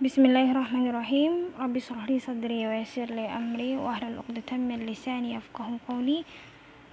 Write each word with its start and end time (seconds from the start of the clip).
Bismillahirrahmanirrahim. 0.00 1.52
Rabbi 1.60 1.76
shrah 1.76 2.08
li 2.08 2.16
sadri 2.16 2.64
wa 2.64 2.72
yassir 2.72 3.12
amri 3.12 3.76
wa 3.76 3.92
hlul 4.00 4.24
'uqdatam 4.24 4.64
min 4.64 4.88
lisani 4.88 5.36
yafqahu 5.36 5.76
qawli. 5.84 6.24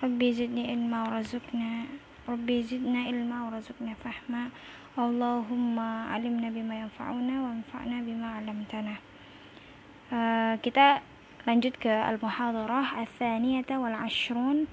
Rabbi 0.04 0.28
zidni 0.36 0.68
ilma 0.76 1.08
wa 1.08 1.16
razukna. 1.16 1.88
Rabbi 2.28 2.68
zidna 2.68 3.08
ilma 3.08 3.48
wa 3.48 3.56
razukna 3.56 3.96
fahma. 4.04 4.52
Allahumma 5.00 6.12
alimna 6.12 6.52
bima 6.52 6.84
yanfa'una 6.84 7.48
wa 7.48 7.56
anfa'na 7.56 8.04
bima 8.04 8.44
'allamtana. 8.44 9.00
Uh, 10.12 10.60
kita 10.60 11.00
lanjut 11.48 11.80
ke 11.80 11.88
al-muhadarah 11.88 12.92
al-thaniyata 13.08 13.80
wal 13.80 13.96
ashrun 14.04 14.68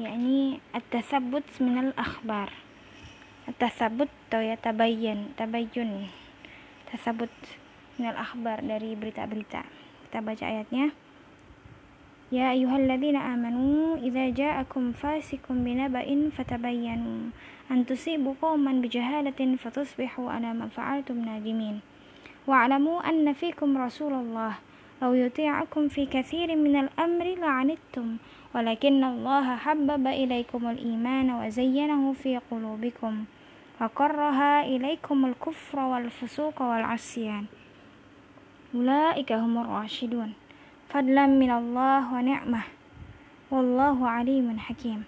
yakni 0.00 0.56
at-tathabbut 0.72 1.44
min 1.60 1.92
al-akhbar. 1.92 2.48
At-tathabbut 3.44 4.08
atau 4.32 4.40
ya 4.40 4.56
tabayyan, 4.56 5.36
tabayyun. 5.36 6.08
Tathabbut 6.88 7.28
minal 7.96 8.16
akhbar 8.18 8.62
dari 8.64 8.98
berita-berita. 8.98 9.62
Kita 10.08 10.18
baca 10.22 10.44
ayatnya. 10.46 10.94
Ya 12.32 12.50
ayyuhalladzina 12.50 13.20
amanu 13.30 14.00
idza 14.02 14.32
ja'akum 14.34 14.96
fasikum 14.96 15.62
binaba'in 15.62 16.34
fatabayyanu 16.34 17.30
an 17.70 17.78
tusibu 17.86 18.34
qauman 18.40 18.82
bijahalatin 18.82 19.60
fatusbihu 19.60 20.26
ala 20.26 20.50
ma 20.50 20.66
fa'altum 20.66 21.22
nadimin. 21.22 21.84
Wa'lamu 22.44 23.00
anna 23.00 23.32
fikum 23.32 23.78
Rasulullah 23.78 24.58
law 25.04 25.12
yuti'akum 25.12 25.90
fi 25.90 26.06
katsirin 26.06 26.62
minal 26.62 26.88
amri 26.96 27.34
la'anittum 27.36 28.22
walakinna 28.54 29.10
Allah 29.12 29.58
habbaba 29.58 30.14
ilaikumul 30.14 30.78
iman 30.78 31.28
wa 31.34 31.44
zayyanahu 31.50 32.14
fi 32.14 32.38
qulubikum 32.46 33.26
wa 33.80 33.88
karraha 33.90 34.64
ilaikumul 34.64 35.34
kufra 35.34 35.90
wal 38.74 38.90
fusuqa 38.90 39.38
wal 39.38 39.38
'asyan. 39.38 39.38
Ulaika 39.38 39.38
humur 39.38 39.66
rasyidun 39.70 40.34
fadlan 40.90 41.38
minallah 41.38 42.06
wa 42.10 42.18
ni'mah 42.18 42.66
wallahu 43.50 44.02
alimun 44.02 44.58
hakim 44.58 45.06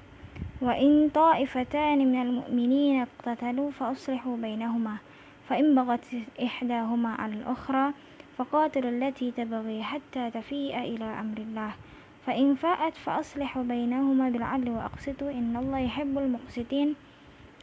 wa 0.63 0.75
in 0.75 1.11
ta'ifatan 1.11 1.99
minal 2.07 2.43
mu'minina 2.43 3.07
iqtatalu 3.07 3.71
fa 3.75 3.91
aslihu 3.91 4.39
bainahuma 4.39 5.03
fa 5.47 5.59
in 5.59 5.75
baghat 5.75 6.07
ihdahuma 6.39 7.19
'ala 7.19 7.43
al-ukhra 7.43 7.95
faqatilu 8.39 8.89
allati 8.95 9.31
tabghi 9.35 9.83
hatta 9.83 10.31
tafi'a 10.31 10.87
ila 10.87 11.19
amrillah 11.19 11.75
fa 12.23 12.33
in 12.35 12.55
fa'at 12.59 12.95
fa 12.95 13.23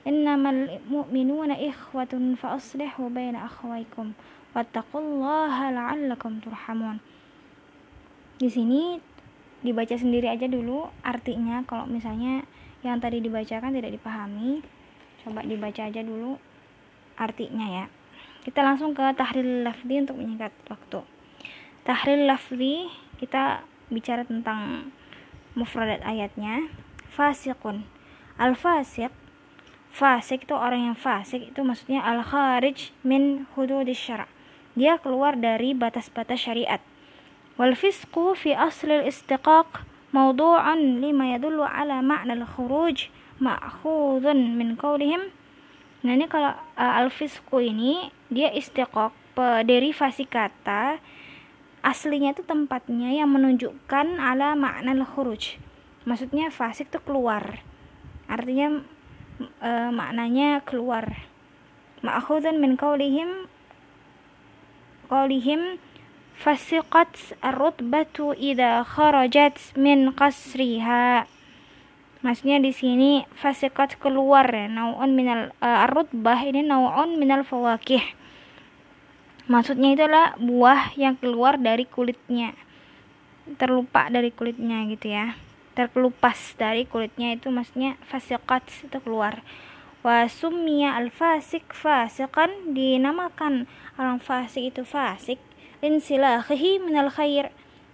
innamal 0.04 0.84
mu'minuna 0.88 1.56
ikhwatun 1.56 2.36
fa 2.36 2.59
aslihu 2.59 3.08
baina 3.08 3.48
akhawaykum 3.48 4.12
wattaqullaha 4.52 5.72
la'allakum 5.72 6.44
turhamun. 6.44 7.00
Di 8.38 8.52
sini 8.52 9.00
dibaca 9.64 9.96
sendiri 9.96 10.28
aja 10.28 10.46
dulu 10.52 10.92
artinya 11.02 11.64
kalau 11.64 11.88
misalnya 11.88 12.44
yang 12.84 13.00
tadi 13.00 13.24
dibacakan 13.24 13.72
tidak 13.72 13.96
dipahami, 13.96 14.59
coba 15.24 15.40
dibaca 15.48 15.81
aja 15.88 16.02
dulu 16.04 16.36
artinya 17.16 17.84
ya. 17.84 17.86
Kita 18.44 18.59
langsung 18.59 18.92
ke 18.92 19.08
tahlil 19.16 19.64
lafzi 19.64 20.04
untuk 20.04 20.20
menyingkat 20.20 20.52
waktu. 20.68 21.00
Tahlil 21.88 22.28
lafzi 22.28 22.92
kita 23.24 23.64
bicara 23.88 24.28
tentang 24.28 24.92
mufradat 25.56 26.04
ayatnya. 26.04 26.68
Fasiqun. 27.16 27.88
Al-fasiq 28.36 29.22
fasik 29.94 30.49
itu 30.49 30.58
orang 30.58 30.91
yang 30.91 30.97
fasik 30.97 31.53
itu 31.53 31.61
maksudnya 31.61 32.02
al 32.02 32.25
kharij 32.25 32.89
min 33.05 33.45
hududis 33.53 34.02
syara' 34.02 34.27
dia 34.73 34.97
keluar 34.97 35.38
dari 35.38 35.77
batas-batas 35.77 36.50
syariat. 36.50 36.81
Wal 37.61 37.77
fisqu 37.77 38.33
fi 38.33 38.58
aslil 38.58 39.05
istiqaq 39.05 39.85
mawdu'an 40.09 40.97
lima 40.97 41.38
yadullu 41.38 41.61
ala 41.61 42.01
ma'na 42.01 42.34
al-khuruj 42.34 43.13
ma'khudun 43.38 44.57
min 44.57 44.73
qawlihim. 44.73 45.29
Nah 46.03 46.12
ini 46.18 46.25
kalau 46.25 46.57
uh, 46.57 47.00
al-fisqu 47.06 47.62
ini 47.62 48.09
dia 48.34 48.50
istiqaq 48.50 49.13
derivasi 49.66 50.29
kata 50.29 51.01
aslinya 51.81 52.38
itu 52.38 52.45
tempatnya 52.45 53.09
yang 53.13 53.29
menunjukkan 53.29 54.18
ala 54.18 54.57
makna 54.57 54.97
al-khuruj. 54.97 55.62
Maksudnya 56.09 56.50
fasik 56.50 56.89
itu 56.89 57.00
keluar. 57.06 57.62
Artinya 58.25 58.81
uh, 59.41 59.89
maknanya 59.89 60.61
keluar. 60.66 61.13
Ma'khudun 62.03 62.59
min 62.59 62.75
qawlihim 62.75 63.47
qawlihim 65.07 65.79
fasiqat 66.35 67.38
ar-rutbatu 67.39 68.35
idza 68.35 68.83
kharajat 68.83 69.55
min 69.79 70.11
qasriha. 70.11 71.29
Maksudnya 72.23 72.59
di 72.59 72.71
sini 72.71 73.11
fasiqat 73.35 73.99
keluar 73.99 74.47
ya 74.47 74.67
nau'un 74.67 75.11
minal 75.11 75.51
uh, 75.59 75.85
ar-rutbah 75.88 76.39
ini 76.44 76.63
nau'un 76.63 77.15
minal 77.19 77.44
fawakih 77.44 78.03
maksudnya 79.47 79.95
itulah 79.95 80.25
buah 80.39 80.95
yang 80.95 81.19
keluar 81.19 81.59
dari 81.59 81.83
kulitnya. 81.88 82.55
Terlupa 83.59 84.07
dari 84.07 84.31
kulitnya 84.31 84.88
gitu 84.88 85.11
ya 85.11 85.35
terkelupas 85.73 86.53
dari 86.56 86.85
kulitnya 86.85 87.34
itu 87.34 87.50
maksudnya 87.50 87.97
fasiqat 88.07 88.66
itu 88.85 88.97
keluar. 89.01 89.41
Wa 90.06 90.28
summiya 90.28 91.00
al 91.00 91.09
fasik 91.09 91.72
fasikan 91.72 92.75
dinamakan 92.75 93.66
orang 93.95 94.19
fasik 94.19 94.75
itu 94.75 94.83
fasik 94.83 95.39
insilahihi 95.83 96.79
minal 96.79 97.09
khair. 97.12 97.51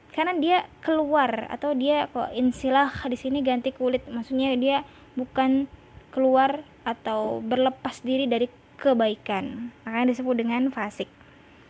Karena 0.10 0.36
dia 0.36 0.58
keluar 0.84 1.48
atau 1.54 1.72
dia 1.78 2.10
kok 2.12 2.34
insilah 2.34 2.92
di 3.08 3.16
sini 3.16 3.40
ganti 3.46 3.72
kulit. 3.72 4.04
Maksudnya 4.10 4.58
dia 4.58 4.78
bukan 5.14 5.70
keluar 6.10 6.66
atau 6.82 7.40
berlepas 7.46 8.02
diri 8.02 8.26
dari 8.26 8.50
kebaikan. 8.82 9.70
Makanya 9.86 10.18
disebut 10.18 10.36
dengan 10.42 10.74
fasik. 10.74 11.08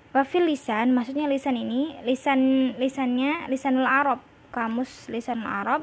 Wafil 0.10 0.50
lisan 0.50 0.96
maksudnya 0.96 1.30
lisan 1.30 1.54
ini 1.54 1.94
lisan 2.02 2.74
lisannya 2.82 3.46
lisanul 3.52 3.86
arab. 3.86 4.24
Kamus 4.50 5.12
lisanul 5.14 5.46
arab 5.46 5.82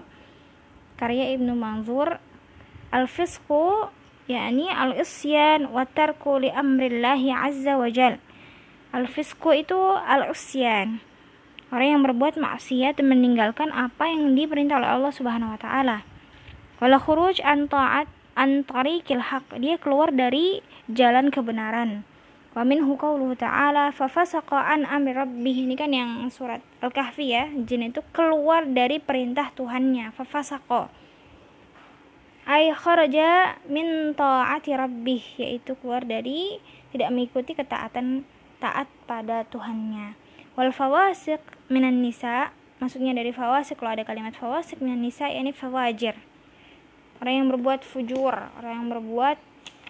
karya 0.97 1.37
Ibnu 1.37 1.53
Manzur 1.53 2.21
al-fisqu 2.93 3.93
yakni 4.27 4.67
al-isyan 4.67 5.71
wa 5.71 5.87
tarku 5.87 6.43
li 6.43 6.51
amrillahi 6.51 7.31
azza 7.31 7.79
wa 7.79 7.89
jal. 7.93 8.19
Al-fisku 8.97 9.53
itu 9.53 9.79
al-isyan. 10.01 11.05
Orang 11.69 11.89
yang 11.99 12.03
berbuat 12.07 12.39
maksiat 12.39 13.03
meninggalkan 13.03 13.75
apa 13.75 14.07
yang 14.07 14.33
diperintah 14.39 14.79
oleh 14.79 14.91
Allah 14.97 15.12
Subhanahu 15.12 15.53
wa 15.55 15.59
taala. 15.59 16.07
Wala 16.79 16.97
khuruj 16.97 17.43
an 17.43 17.67
ta'at 17.67 18.07
an 18.39 18.63
tariqil 18.65 19.21
haq. 19.21 19.59
Dia 19.59 19.77
keluar 19.77 20.15
dari 20.15 20.63
jalan 20.89 21.28
kebenaran. 21.34 22.07
Wa 22.56 22.65
minhu 22.65 22.97
ta'ala 23.37 23.93
fa 23.93 24.09
fasaqa 24.09 24.56
an 24.56 24.89
amri 24.89 25.12
rabbih. 25.12 25.69
Ini 25.69 25.77
kan 25.77 25.93
yang 25.93 26.25
surat 26.33 26.65
Al-Kahfi 26.81 27.28
ya. 27.28 27.53
Jin 27.53 27.93
itu 27.93 28.00
keluar 28.17 28.65
dari 28.65 28.97
perintah 28.97 29.53
Tuhannya. 29.53 30.17
Fa 30.17 30.25
fasaqa 30.25 30.89
ay 32.47 32.71
kharaja 32.78 33.59
min 33.66 34.15
taati 34.15 34.71
rabbih 34.78 35.19
yaitu 35.34 35.75
keluar 35.83 36.06
dari 36.06 36.62
tidak 36.95 37.11
mengikuti 37.11 37.59
ketaatan 37.59 38.22
taat 38.62 38.87
pada 39.11 39.43
Tuhannya 39.50 40.15
wal 40.55 40.71
fawasiq 40.71 41.43
minan 41.66 42.06
nisa 42.06 42.55
maksudnya 42.78 43.19
dari 43.19 43.34
fawasiq 43.34 43.75
kalau 43.83 43.99
ada 43.99 44.06
kalimat 44.06 44.33
fawasiq 44.39 44.78
minan 44.78 45.03
nisa 45.03 45.27
ini 45.27 45.50
fawajir 45.50 46.15
orang 47.19 47.34
yang 47.43 47.49
berbuat 47.50 47.83
fujur 47.83 48.33
orang 48.33 48.72
yang 48.78 48.89
berbuat 48.95 49.39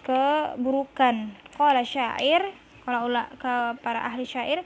keburukan 0.01 1.37
qala 1.57 1.81
syair 1.81 2.53
kalau 2.87 3.11
ula, 3.11 3.27
ke 3.35 3.75
para 3.83 4.05
ahli 4.07 4.23
syair 4.23 4.63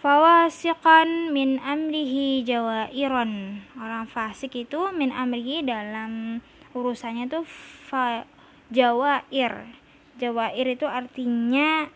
fawasiqan 0.00 1.34
min 1.34 1.60
amrihi 1.60 2.40
jawairan 2.46 3.60
orang 3.76 4.08
fasik 4.08 4.54
itu 4.56 4.94
min 4.96 5.12
amrihi 5.12 5.60
dalam 5.66 6.40
urusannya 6.72 7.30
tuh 7.30 7.44
fa 7.90 8.24
jawair. 8.72 9.68
Jawair 10.14 10.66
itu 10.78 10.86
artinya 10.86 11.90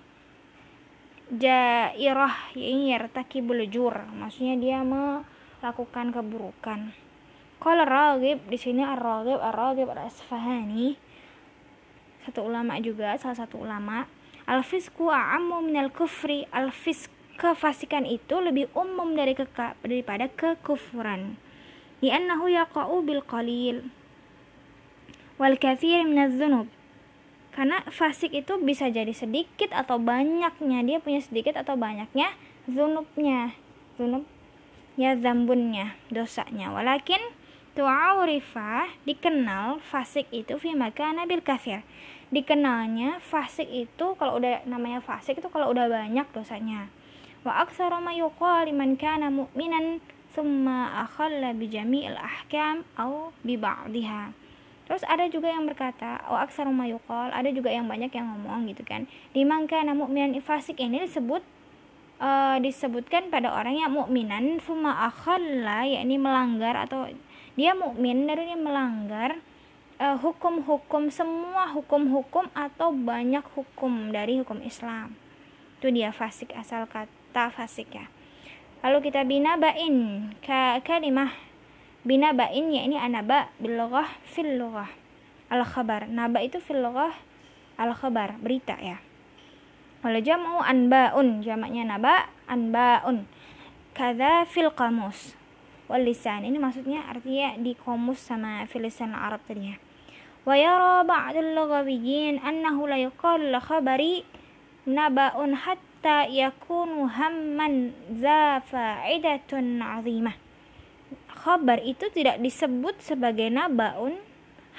jairah 1.30 2.34
ini 2.58 2.90
yartaki 2.90 3.44
belujur 3.44 3.94
maksudnya 4.16 4.58
dia 4.58 4.78
melakukan 4.82 6.10
keburukan. 6.10 6.90
Kalau 7.58 7.84
ragib 7.86 8.38
di 8.46 8.58
sini 8.58 8.86
ar-ragib 8.86 9.38
ar-ragib 9.38 9.90
al-asfahani 9.90 10.94
satu 12.28 12.44
ulama 12.44 12.76
juga 12.84 13.16
salah 13.16 13.40
satu 13.40 13.64
ulama. 13.64 14.04
Al-fisku 14.44 15.08
a'ammu 15.08 15.64
minal 15.64 15.88
kufri. 15.88 16.44
Al-fisk 16.52 17.08
kefasikan 17.40 18.04
itu 18.04 18.36
lebih 18.36 18.68
umum 18.76 19.16
dari 19.16 19.32
keka, 19.32 19.76
daripada 19.80 20.28
kekufuran. 20.28 21.40
Li'annahu 22.04 22.52
yaqa'u 22.52 23.00
bil 23.00 23.24
qalil. 23.24 23.88
Wal 25.40 25.56
kathir 25.56 26.04
minaz 26.04 26.36
dzunub 26.36 26.68
karena 27.58 27.82
fasik 27.90 28.38
itu 28.38 28.54
bisa 28.62 28.86
jadi 28.86 29.10
sedikit 29.10 29.74
atau 29.74 29.98
banyaknya. 29.98 30.78
Dia 30.86 31.02
punya 31.02 31.18
sedikit 31.18 31.58
atau 31.58 31.74
banyaknya 31.74 32.30
zunubnya. 32.70 33.50
Zunub 33.98 34.22
ya 34.94 35.18
zambunnya 35.18 35.98
dosanya. 36.06 36.70
Walakin 36.70 37.18
tu'aurifa 37.74 38.90
dikenal 39.02 39.82
fasik 39.82 40.30
itu 40.30 40.54
fi 40.58 40.78
makana 40.78 41.26
bil 41.26 41.42
kafir 41.42 41.82
dikenalnya 42.28 43.20
fasik 43.24 43.68
itu 43.68 44.06
kalau 44.20 44.36
udah 44.36 44.64
namanya 44.68 45.00
fasik 45.00 45.40
itu 45.40 45.48
kalau 45.48 45.72
udah 45.72 45.88
banyak 45.88 46.26
dosanya 46.32 46.92
wa 47.46 47.64
aksara 47.64 48.02
ma 48.02 48.12
liman 48.66 48.98
kana 49.00 49.32
mu'minan 49.32 50.02
thumma 50.32 51.08
akhalla 51.08 51.56
bi 51.56 51.72
jami'il 51.72 52.18
ahkam 52.18 52.84
au 53.00 53.32
bi 53.44 53.56
ba'dihha 53.56 54.34
Terus 54.88 55.04
ada 55.04 55.28
juga 55.28 55.52
yang 55.52 55.68
berkata, 55.68 56.16
wa 56.32 56.48
aksaru 56.48 56.72
mayuqal, 56.72 57.28
ada 57.28 57.52
juga 57.52 57.68
yang 57.68 57.84
banyak 57.84 58.08
yang 58.08 58.24
ngomong 58.24 58.72
gitu 58.72 58.88
kan. 58.88 59.04
Dimangka 59.36 59.84
namu 59.84 60.08
mu'minan 60.08 60.40
fasik 60.40 60.80
ini 60.80 61.04
disebut 61.04 61.44
uh, 62.22 62.56
disebutkan 62.60 63.30
pada 63.32 63.50
orang 63.50 63.78
yang 63.78 63.90
mukminan 63.94 64.58
summa 64.62 65.08
akhalla 65.08 65.86
yakni 65.86 66.18
melanggar 66.18 66.74
atau 66.74 67.08
dia 67.58 67.74
mukmin 67.74 68.26
dari 68.26 68.46
dia 68.46 68.58
melanggar 68.58 69.38
hukum-hukum 69.98 71.10
uh, 71.10 71.12
semua 71.12 71.74
hukum-hukum 71.74 72.46
atau 72.54 72.94
banyak 72.94 73.42
hukum 73.58 74.14
dari 74.14 74.38
hukum 74.38 74.62
Islam. 74.62 75.18
Itu 75.78 75.90
dia 75.90 76.14
fasik 76.14 76.54
asal 76.54 76.86
kata 76.86 77.50
fasik 77.50 77.90
ya. 77.90 78.06
Lalu 78.86 79.10
kita 79.10 79.26
binabain 79.26 80.30
ka 80.38 80.78
kalimah. 80.86 81.34
Bina 82.06 82.30
bain 82.30 82.70
ya 82.70 82.86
ini 82.86 82.94
anaba 82.94 83.50
bil 83.58 83.74
lughah 83.74 84.06
fil 84.22 84.54
lughah 84.54 84.86
al 85.50 85.66
khabar 85.66 86.06
naba 86.06 86.40
itu 86.40 86.62
fil 86.62 86.78
lughah 86.78 87.10
al 87.74 87.90
khabar 87.90 88.38
berita 88.38 88.78
ya. 88.78 89.02
Wala 90.06 90.22
jam'u 90.22 90.62
anbaun 90.62 91.42
jamaknya 91.42 91.82
naba 91.82 92.30
anbaun 92.46 93.26
kada 93.98 94.46
fil 94.46 94.70
qamus 94.70 95.34
wal 95.90 96.06
lisan. 96.06 96.46
Ini 96.46 96.54
maksudnya 96.62 97.02
artinya 97.10 97.58
di 97.58 97.74
komus 97.74 98.22
sama 98.22 98.62
fil 98.70 98.86
lisan 98.86 99.10
Arab 99.10 99.42
tadi 99.42 99.74
ya 99.74 99.76
yara 100.56 101.04
ba'dul 101.04 101.52
lughawiyyin 101.52 102.40
annahu 102.40 102.88
la 102.88 102.96
yuqal 102.96 103.52
khabari 103.60 104.24
naba'un 104.86 105.52
hatta 105.52 106.30
yakunu 106.30 107.10
hamman 107.10 107.92
za 108.14 108.62
fa'idatun 108.64 109.82
'azimah 109.82 110.48
khobar 111.38 111.78
itu 111.80 112.10
tidak 112.10 112.42
disebut 112.42 112.98
sebagai 112.98 113.46
nabaun 113.48 114.18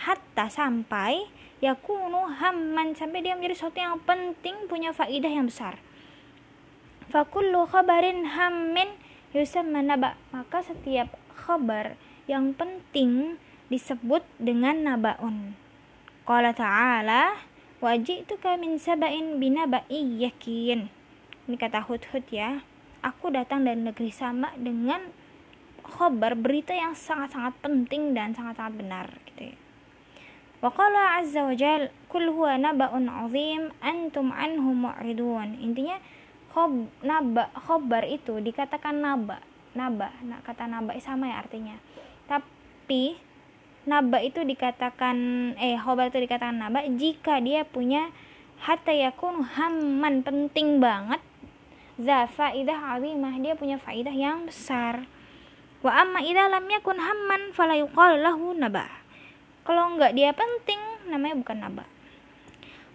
hatta 0.05 0.51
sampai 0.51 1.25
yakunu 1.63 2.27
hamman 2.39 2.93
sampai 2.93 3.23
dia 3.23 3.33
menjadi 3.35 3.55
sesuatu 3.55 3.79
yang 3.79 3.97
penting 4.03 4.67
punya 4.67 4.91
faidah 4.91 5.31
yang 5.31 5.47
besar. 5.47 5.79
Fakullu 7.09 7.65
khabarin 7.65 8.27
hammin 8.37 8.91
yusamma 9.33 9.81
naba. 9.81 10.13
Maka 10.29 10.61
setiap 10.61 11.15
khabar 11.33 11.97
yang 12.29 12.53
penting 12.53 13.41
disebut 13.69 14.25
dengan 14.41 14.81
nabaun 14.81 15.53
qala 16.25 16.53
ta'ala 16.53 17.37
waji'tuka 17.81 18.57
min 18.57 18.77
saba'in 18.77 19.37
binaba'i 19.37 20.25
yakin 20.25 20.89
ini 21.49 21.55
kata 21.57 21.85
Hud-Hud 21.85 22.25
ya 22.29 22.61
aku 23.01 23.31
datang 23.31 23.63
dari 23.63 23.79
negeri 23.79 24.11
sama 24.11 24.51
dengan 24.59 24.99
khobar 25.89 26.37
berita 26.37 26.75
yang 26.75 26.93
sangat-sangat 26.93 27.57
penting 27.63 28.13
dan 28.13 28.35
sangat-sangat 28.35 28.73
benar 28.77 29.07
gitu 29.31 29.51
ya. 29.51 29.57
Waqala 30.59 31.23
azza 31.23 31.47
wa 31.47 31.55
jal 31.55 31.87
kul 32.11 32.35
huwa 32.35 32.59
naba'un 32.59 33.07
azim 33.07 33.71
antum 33.79 34.35
anhu 34.35 34.75
mu'ridun. 34.75 35.55
Intinya 35.63 35.97
khob, 36.51 36.91
naba 36.99 37.47
khobar 37.55 38.03
itu 38.03 38.43
dikatakan 38.43 38.99
naba. 38.99 39.39
Naba, 39.71 40.11
nah, 40.19 40.43
kata 40.43 40.67
naba 40.67 40.91
sama 40.99 41.31
ya 41.31 41.39
artinya. 41.39 41.79
Tapi 42.27 43.15
naba 43.87 44.19
itu 44.19 44.43
dikatakan 44.43 45.17
eh 45.55 45.79
khobar 45.79 46.11
itu 46.11 46.19
dikatakan 46.23 46.59
naba 46.59 46.83
jika 46.87 47.39
dia 47.39 47.63
punya 47.63 48.11
hatta 48.59 48.91
yakun 48.91 49.45
hamman 49.45 50.25
penting 50.25 50.83
banget 50.83 51.23
za 51.99 52.27
faidah 52.27 52.99
azimah 52.99 53.35
dia 53.39 53.55
punya 53.55 53.79
faidah 53.79 54.11
yang 54.11 54.47
besar 54.47 55.07
Wa 55.79 56.03
amma 56.03 56.19
idza 56.19 56.51
lam 56.51 56.67
yakun 56.67 56.99
hamman 56.99 57.55
fala 57.55 57.79
yuqal 57.79 58.19
lahu 58.19 58.51
naba. 58.51 58.83
Kalau 59.63 59.95
enggak 59.95 60.11
dia 60.11 60.35
penting 60.35 60.79
namanya 61.07 61.39
bukan 61.39 61.57
naba. 61.63 61.85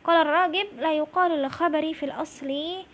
Kalau 0.05 0.21
ragib 0.29 0.69
la 0.77 0.93
yuqal 0.93 1.33
lil 1.33 1.49
khabari 1.49 1.97
fil 1.97 2.13
asli 2.13 2.85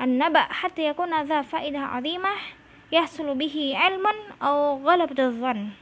an-naba 0.00 0.48
hatta 0.48 0.80
yakuna 0.80 1.28
dha 1.28 1.44
faidah 1.44 1.92
'azimah 1.92 2.40
yahsulu 2.88 3.36
bihi 3.36 3.76
'ilmun 3.76 4.16
aw 4.40 4.80
ghalabat 4.80 5.12
dhann. 5.12 5.76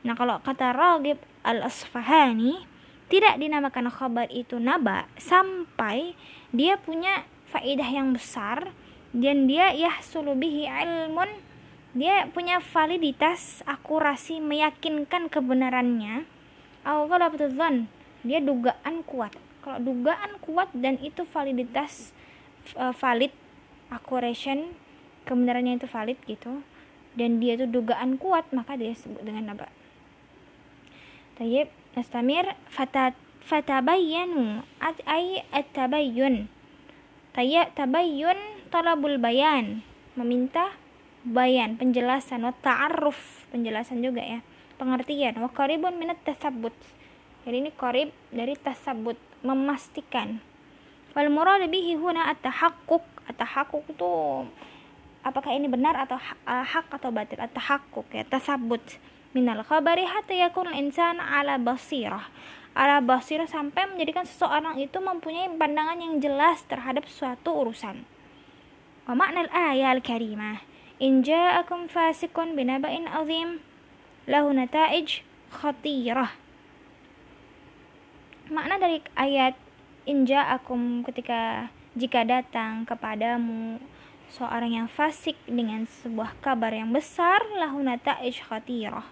Nah, 0.00 0.16
kalau 0.16 0.40
kata 0.40 0.72
Ragib 0.72 1.20
Al-Asfahani 1.44 2.64
tidak 3.10 3.36
dinamakan 3.36 3.90
khabar 3.90 4.30
itu 4.30 4.56
naba 4.62 5.10
sampai 5.18 6.14
dia 6.54 6.78
punya 6.78 7.26
faidah 7.50 7.90
yang 7.90 8.14
besar 8.14 8.70
dan 9.10 9.50
dia 9.50 9.74
yahsulu 9.74 10.38
bihi 10.38 10.70
ilmun. 10.70 11.28
Dia 11.90 12.30
punya 12.30 12.62
validitas 12.62 13.66
akurasi 13.66 14.38
meyakinkan 14.38 15.26
kebenarannya. 15.26 16.22
Zon 17.50 17.90
dia 18.22 18.38
dugaan 18.38 19.02
kuat. 19.02 19.34
Kalau 19.60 19.82
dugaan 19.82 20.38
kuat 20.38 20.70
dan 20.70 20.96
itu 21.02 21.26
validitas 21.26 22.14
uh, 22.78 22.94
valid 22.94 23.34
accuracy 23.90 24.70
kebenarannya 25.26 25.78
itu 25.82 25.86
valid 25.90 26.18
gitu 26.24 26.62
dan 27.18 27.42
dia 27.42 27.58
itu 27.58 27.66
dugaan 27.66 28.16
kuat 28.16 28.46
maka 28.54 28.78
dia 28.78 28.94
sebut 28.94 29.20
dengan 29.26 29.58
apa 29.58 29.66
Tayyib 31.40 31.72
nastamir 31.96 32.44
fatat 32.68 33.16
fatabayyanu 33.48 34.60
ay 35.08 35.40
at-tabayyun. 35.56 36.52
Tayyib 37.32 37.72
tabayyun 37.72 38.36
talabul 38.68 39.16
bayan. 39.16 39.80
Meminta 40.20 40.68
bayan 41.24 41.80
penjelasan 41.80 42.44
wa 42.44 42.52
ta'aruf 42.60 43.48
penjelasan 43.48 44.04
juga 44.04 44.20
ya. 44.20 44.44
Pengertian 44.76 45.40
wa 45.40 45.48
qaribun 45.48 45.96
minat 45.96 46.20
tasabbut. 46.28 46.76
Jadi 47.48 47.56
ini 47.56 47.72
qarib 47.72 48.12
dari 48.28 48.52
tasabbut 48.60 49.16
memastikan. 49.40 50.44
Wal 51.16 51.32
murad 51.32 51.64
bihi 51.72 51.96
huna 51.96 52.28
at-tahaqquq. 52.36 53.32
At-tahaqquq 53.32 53.96
itu 53.96 54.12
apakah 55.24 55.56
ini 55.56 55.72
benar 55.72 56.04
atau 56.04 56.20
hak 56.44 56.92
atau 57.00 57.08
batil? 57.08 57.40
At-tahaqquq 57.40 58.12
ya 58.12 58.28
tasabbut 58.28 58.84
minal 59.30 59.62
khabari 59.62 60.06
hatta 60.06 60.34
yakun 60.34 60.70
insan 60.74 61.22
ala 61.22 61.56
basirah. 61.60 62.30
Ala 62.74 63.02
basirah 63.02 63.50
sampai 63.50 63.90
menjadikan 63.90 64.22
seseorang 64.26 64.78
itu 64.78 64.98
mempunyai 65.02 65.50
pandangan 65.58 65.98
yang 65.98 66.22
jelas 66.22 66.62
terhadap 66.66 67.06
suatu 67.10 67.50
urusan. 67.66 68.06
Wa 69.06 69.14
makna 69.18 69.46
al 69.46 69.50
ayat 69.50 69.98
al-karimah 69.98 70.62
in 71.02 71.26
ja'akum 71.26 71.90
fasikun 71.90 72.54
binaba'in 72.54 73.10
azim. 73.10 73.62
Lahu 74.30 74.54
nata'ij 74.54 75.26
khatirah. 75.50 76.30
Makna 78.50 78.82
dari 78.82 78.98
ayat 79.14 79.54
inja 80.10 80.42
akum 80.42 81.06
ketika 81.06 81.70
jika 81.94 82.26
datang 82.26 82.82
kepadamu 82.82 83.78
seorang 84.30 84.74
yang 84.74 84.88
fasik 84.90 85.38
dengan 85.46 85.86
sebuah 85.86 86.34
kabar 86.42 86.74
yang 86.74 86.90
besar 86.90 87.38
lahu 87.58 87.78
nataij 87.78 88.42
khatirah 88.42 89.06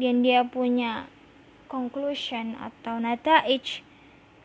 dan 0.00 0.26
dia 0.26 0.42
punya 0.42 1.06
conclusion 1.70 2.58
atau 2.58 2.98
nata'ij 2.98 3.82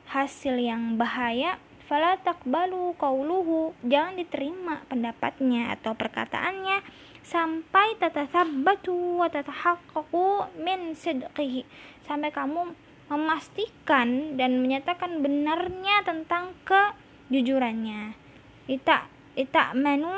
hasil 0.10 0.58
yang 0.58 0.98
bahaya 0.98 1.62
fala 1.90 2.18
takbalu 2.22 2.94
qauluhu 3.02 3.74
jangan 3.82 4.18
diterima 4.18 4.86
pendapatnya 4.86 5.74
atau 5.74 5.98
perkataannya 5.98 6.86
sampai 7.26 7.98
tatasabbatu 8.02 9.22
wa 9.22 9.30
tatahaqqaqu 9.30 10.58
min 10.62 10.98
sidqihi. 10.98 11.66
Sampai 12.06 12.34
kamu 12.34 12.74
memastikan 13.10 14.38
dan 14.38 14.62
menyatakan 14.62 15.22
benarnya 15.22 16.02
tentang 16.06 16.58
kejujurannya. 16.66 18.18
Ita 18.66 19.06
ita 19.38 19.74
manu 19.78 20.14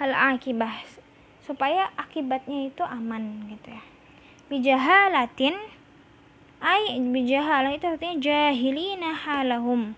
al 0.00 0.12
akibah 0.36 0.84
supaya 1.46 1.94
akibatnya 1.94 2.66
itu 2.66 2.82
aman 2.82 3.46
gitu 3.54 3.70
ya. 3.70 3.82
Bijahalatin 4.50 5.54
ay 6.58 6.98
bijahalah 6.98 7.70
itu 7.70 7.86
artinya 7.86 8.18
jahilina 8.18 9.14
halahum. 9.14 9.94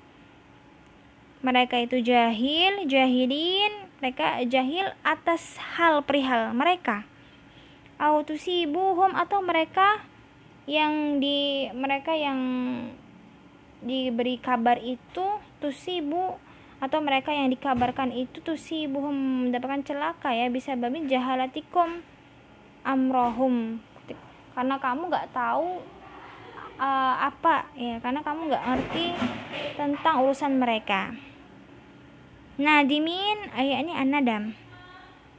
Mereka 1.41 1.89
itu 1.89 2.05
jahil 2.05 2.85
jahilin 2.85 3.89
mereka 3.99 4.45
jahil 4.47 4.93
atas 5.03 5.57
hal 5.57 6.05
perihal 6.05 6.53
mereka. 6.53 7.09
Autusibuhum 7.99 9.17
atau 9.17 9.43
mereka 9.43 10.07
yang 10.69 11.19
di 11.19 11.67
mereka 11.75 12.15
yang 12.15 12.39
diberi 13.83 14.39
kabar 14.39 14.79
itu 14.79 15.27
tusibu 15.63 16.39
atau 16.79 17.03
mereka 17.03 17.35
yang 17.35 17.51
dikabarkan 17.51 18.15
itu 18.15 18.39
tusibuhum 18.39 19.51
mendapatkan 19.51 19.83
celaka 19.83 20.31
ya 20.31 20.47
bisa 20.47 20.79
babi 20.79 21.11
jahalatikum 21.11 22.03
amrohum. 22.87 23.83
Karena 24.55 24.79
kamu 24.79 25.11
nggak 25.11 25.31
tahu 25.35 25.83
uh, 26.79 27.15
apa 27.19 27.67
ya 27.75 27.99
karena 27.99 28.23
kamu 28.23 28.41
nggak 28.51 28.67
ngerti 28.67 29.07
tentang 29.75 30.23
urusan 30.23 30.59
mereka. 30.59 31.15
Nadimin 32.59 33.55
ayat 33.55 33.87
ini 33.87 33.95
anadam 33.95 34.55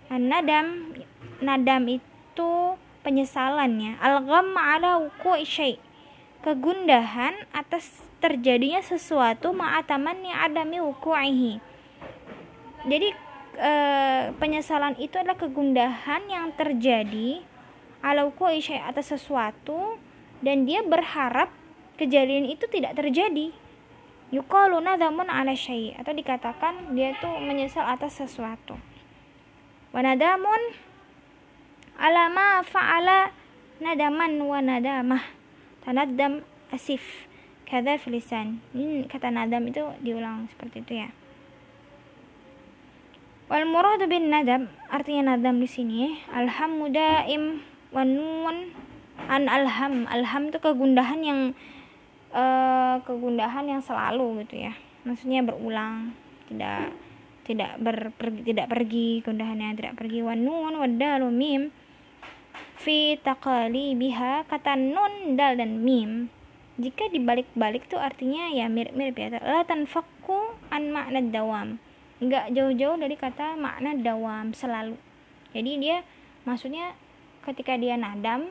anadam 0.07 0.95
nadam 1.43 1.83
itu 1.87 2.51
penyesalannya 3.03 3.99
al-gham 3.99 4.55
ala 4.55 5.03
wuqu'i 5.03 5.43
syai 5.43 5.75
kegundahan 6.39 7.35
atas 7.51 8.07
terjadinya 8.23 8.79
sesuatu 8.79 9.51
ma'atamanni 9.51 10.31
adami 10.31 10.79
wuku'ihi. 10.79 11.53
Jadi 12.87 13.09
e, 13.59 13.73
penyesalan 14.39 14.95
itu 14.99 15.19
adalah 15.19 15.35
kegundahan 15.35 16.23
yang 16.31 16.55
terjadi 16.55 17.43
ala 17.99 18.31
syai 18.63 18.79
atas 18.79 19.11
sesuatu 19.11 19.99
dan 20.39 20.63
dia 20.63 20.79
berharap 20.83 21.51
kejadian 21.99 22.47
itu 22.47 22.63
tidak 22.71 22.95
terjadi. 22.95 23.51
Yuqalu 24.31 24.79
nadamun 24.79 25.27
ala 25.27 25.51
syai 25.51 25.91
atau 25.99 26.15
dikatakan 26.15 26.95
dia 26.95 27.17
tuh 27.19 27.35
menyesal 27.43 27.83
atas 27.83 28.23
sesuatu. 28.23 28.79
Wa 29.91 29.99
nadamun 29.99 30.61
ala 31.99 32.31
ma 32.31 32.63
fa'ala 32.63 33.35
nadaman 33.83 34.39
wa 34.39 34.63
nadamah 34.63 35.38
tanaddam 35.83 36.45
asif. 36.73 37.01
Kada 37.69 38.01
filisan 38.01 38.65
ini 38.73 39.05
kata 39.05 39.29
nadam 39.29 39.69
itu 39.69 39.85
diulang 40.01 40.49
seperti 40.49 40.81
itu 40.81 40.93
ya. 41.05 41.09
Wal 43.45 43.65
muradu 43.69 44.09
bin 44.09 44.33
nadam 44.33 44.69
artinya 44.89 45.33
nadam 45.33 45.61
di 45.61 45.69
sini. 45.69 46.17
Alhamdu 46.33 46.89
daim 46.89 47.61
wa 47.93 48.01
nun 48.01 48.73
an 49.29 49.45
alham. 49.45 50.09
Alham 50.09 50.49
itu 50.49 50.57
kegundahan 50.57 51.21
yang 51.21 51.39
uh, 52.33 53.01
kegundahan 53.05 53.69
yang 53.69 53.81
selalu 53.85 54.45
gitu 54.45 54.65
ya. 54.65 54.73
Maksudnya 55.05 55.45
berulang 55.45 56.17
tidak 56.49 56.93
tidak 57.45 57.77
berpergi 57.77 58.49
tidak 58.49 58.65
pergi. 58.69 59.21
Kegundahan 59.21 59.57
yang 59.61 59.77
tidak 59.77 59.93
pergi. 59.93 60.25
Wa 60.25 60.33
nun 60.33 60.73
wa 60.73 60.89
dal 60.89 61.29
mim 61.29 61.69
fi 62.79 63.19
biha 63.19 64.47
kata 64.47 64.79
nun 64.79 65.35
dal 65.35 65.59
dan 65.59 65.83
mim. 65.83 66.31
Jika 66.79 67.11
dibalik-balik 67.11 67.91
tuh 67.91 67.99
artinya 67.99 68.47
ya 68.55 68.71
mirip-mirip 68.71 69.15
ya. 69.19 69.27
La 69.43 69.67
tanfakku 69.67 70.55
an 70.71 70.95
makna 70.95 71.19
dawam. 71.19 71.75
Enggak 72.23 72.55
jauh-jauh 72.55 72.95
dari 72.95 73.19
kata 73.19 73.59
makna 73.59 73.99
dawam 73.99 74.55
selalu. 74.55 74.95
Jadi 75.51 75.71
dia 75.79 76.07
maksudnya 76.47 76.95
ketika 77.43 77.75
dia 77.75 77.99
nadam 77.99 78.47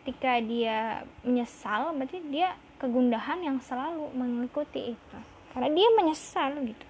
ketika 0.00 0.38
dia 0.40 1.04
menyesal 1.26 1.92
berarti 1.92 2.22
dia 2.30 2.54
kegundahan 2.78 3.42
yang 3.42 3.58
selalu 3.58 4.08
mengikuti 4.14 4.94
itu. 4.94 5.18
Karena 5.50 5.68
dia 5.74 5.88
menyesal 5.98 6.54
gitu. 6.62 6.86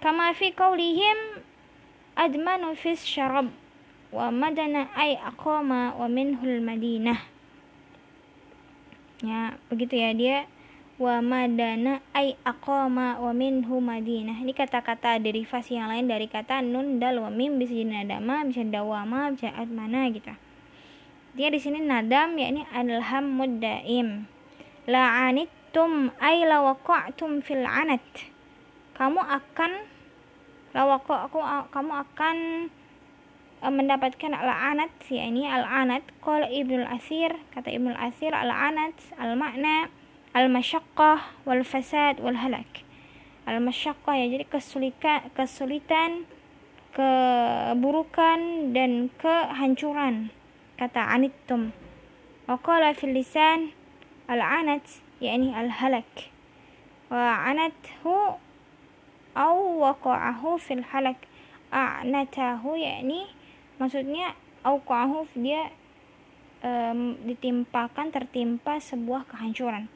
Kama 0.00 0.32
fi 0.32 0.50
qaulihim 0.52 1.44
admanu 2.16 2.72
fi 2.72 2.96
syarab 2.96 3.52
wa 4.14 4.30
madana 4.30 4.86
ay 4.94 5.18
aqama 5.18 5.98
wa 5.98 6.06
minhul 6.06 6.62
madinah. 6.62 7.18
Ya 9.26 9.58
begitu 9.66 9.98
ya 9.98 10.14
dia. 10.14 10.38
Wa 10.94 11.18
madana 11.18 11.98
ay 12.14 12.38
aqama 12.46 13.18
wa 13.18 13.34
minhu 13.34 13.82
madinah. 13.82 14.38
Ini 14.38 14.54
kata-kata 14.54 15.18
derivasi 15.18 15.74
yang 15.74 15.90
lain 15.90 16.06
dari 16.06 16.30
kata 16.30 16.62
nun 16.62 17.02
dal 17.02 17.18
wa 17.18 17.34
mim 17.34 17.58
bisa 17.58 17.74
jadi 17.74 18.06
nadama 18.06 18.46
bisa 18.46 18.62
dawama 18.62 19.34
bisa 19.34 19.50
admana 19.50 20.06
gitu. 20.14 20.30
Dia 21.34 21.50
di 21.50 21.58
sini 21.58 21.82
nadam 21.82 22.38
yakni 22.38 22.62
alham 22.70 23.26
muddaim. 23.34 24.30
La 24.86 25.26
anittum 25.26 26.14
ay 26.22 26.46
la 26.46 26.62
waqa'tum 26.62 27.42
fil 27.42 27.66
anat. 27.66 28.30
Kamu 28.94 29.18
akan 29.18 29.72
la 30.70 30.82
waqa'ku 30.86 31.42
kamu 31.74 31.92
akan 32.06 32.36
mendapatkan 33.62 34.34
al-anat. 34.34 34.90
Yakni 35.06 35.46
al-anat. 35.46 36.02
Qala 36.18 36.50
Ibnu 36.50 36.82
Asir. 36.88 37.36
Kata 37.54 37.70
Ibnu 37.70 37.94
Asir 37.94 38.34
al-anat 38.34 38.96
al-makna 39.20 39.92
al-masyaqqah 40.34 41.46
wal 41.46 41.62
fasad 41.62 42.18
wal 42.18 42.34
halak 42.34 42.82
al-masyaqqah 43.44 44.16
ya 44.16 44.26
jadi 44.34 44.44
kesulitan 44.48 45.30
kesulitan 45.36 46.24
keburukan 46.94 48.70
dan 48.70 49.10
kehancuran. 49.18 50.30
Kata 50.78 51.10
anittum. 51.10 51.74
Wa 52.46 52.58
fil 52.94 53.14
lisan 53.14 53.74
al-anat 54.30 55.02
yakni 55.18 55.50
al-halak. 55.50 56.30
Wa 57.10 57.50
anathu 57.50 58.38
aw 59.34 59.56
waqa'ahu 59.58 60.54
fil 60.62 60.86
halak. 60.94 61.18
A'natahu 61.74 62.78
yakni 62.78 63.26
maksudnya 63.78 64.34
auqa'ahu 64.64 65.28
dia 65.36 65.70
um, 66.64 67.20
ditimpakan 67.22 68.10
tertimpa 68.10 68.80
sebuah 68.80 69.28
kehancuran. 69.28 69.86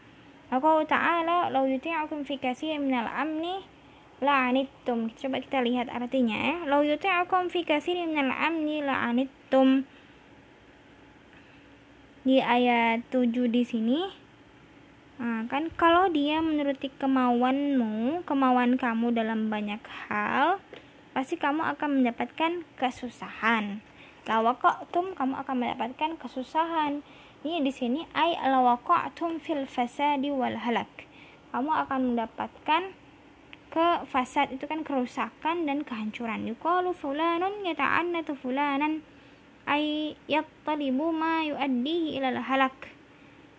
Allah 0.49 0.80
Ta'ala 0.88 1.38
lau 1.52 1.68
yuti'akum 1.68 2.25
fi 2.25 2.40
katsirin 2.40 2.88
minal 2.88 3.08
amni 3.08 3.61
la'anittum. 4.25 5.12
Coba 5.12 5.44
kita 5.44 5.61
lihat 5.61 5.92
artinya 5.92 6.37
ya 6.37 6.56
lau 6.64 6.80
yuti'akum 6.85 7.52
fi 7.52 7.64
katsirin 7.64 8.12
minal 8.12 8.32
amni 8.32 8.85
la'anittum. 8.85 9.85
Di 12.28 12.44
ayat 12.44 13.08
7 13.08 13.49
di 13.49 13.64
sini 13.64 14.00
nah, 15.16 15.49
kan 15.49 15.73
kalau 15.73 16.12
dia 16.12 16.44
menuruti 16.44 16.92
kemauanmu 16.92 18.20
kemauan 18.28 18.76
kamu 18.76 19.16
dalam 19.16 19.49
banyak 19.49 19.80
hal 19.80 20.61
pasti 21.19 21.35
kamu 21.35 21.67
akan 21.75 21.99
mendapatkan 21.99 22.63
kesusahan. 22.79 23.83
Lawaqatum 24.31 25.19
kamu 25.19 25.35
akan 25.43 25.57
mendapatkan 25.59 26.15
kesusahan. 26.15 27.03
Ini 27.43 27.59
di 27.67 27.75
sini 27.75 28.07
ay 28.15 28.39
lawaqatum 28.39 29.43
fil 29.43 29.67
fasadi 29.67 30.31
wal 30.31 30.55
halak. 30.55 30.87
Kamu 31.51 31.75
akan 31.75 32.15
mendapatkan 32.15 32.95
ke 33.67 33.87
fasad 34.07 34.55
itu 34.55 34.71
kan 34.71 34.87
kerusakan 34.87 35.67
dan 35.67 35.83
kehancuran. 35.83 36.47
Yuqalu 36.55 36.95
fulanun 36.95 37.67
yata'annatu 37.67 38.39
fulanan. 38.39 39.03
Ay 39.67 40.15
yattalibu 40.31 41.11
ma 41.11 41.43
yuaddihi 41.43 42.15
ilal 42.15 42.47
halak. 42.47 42.95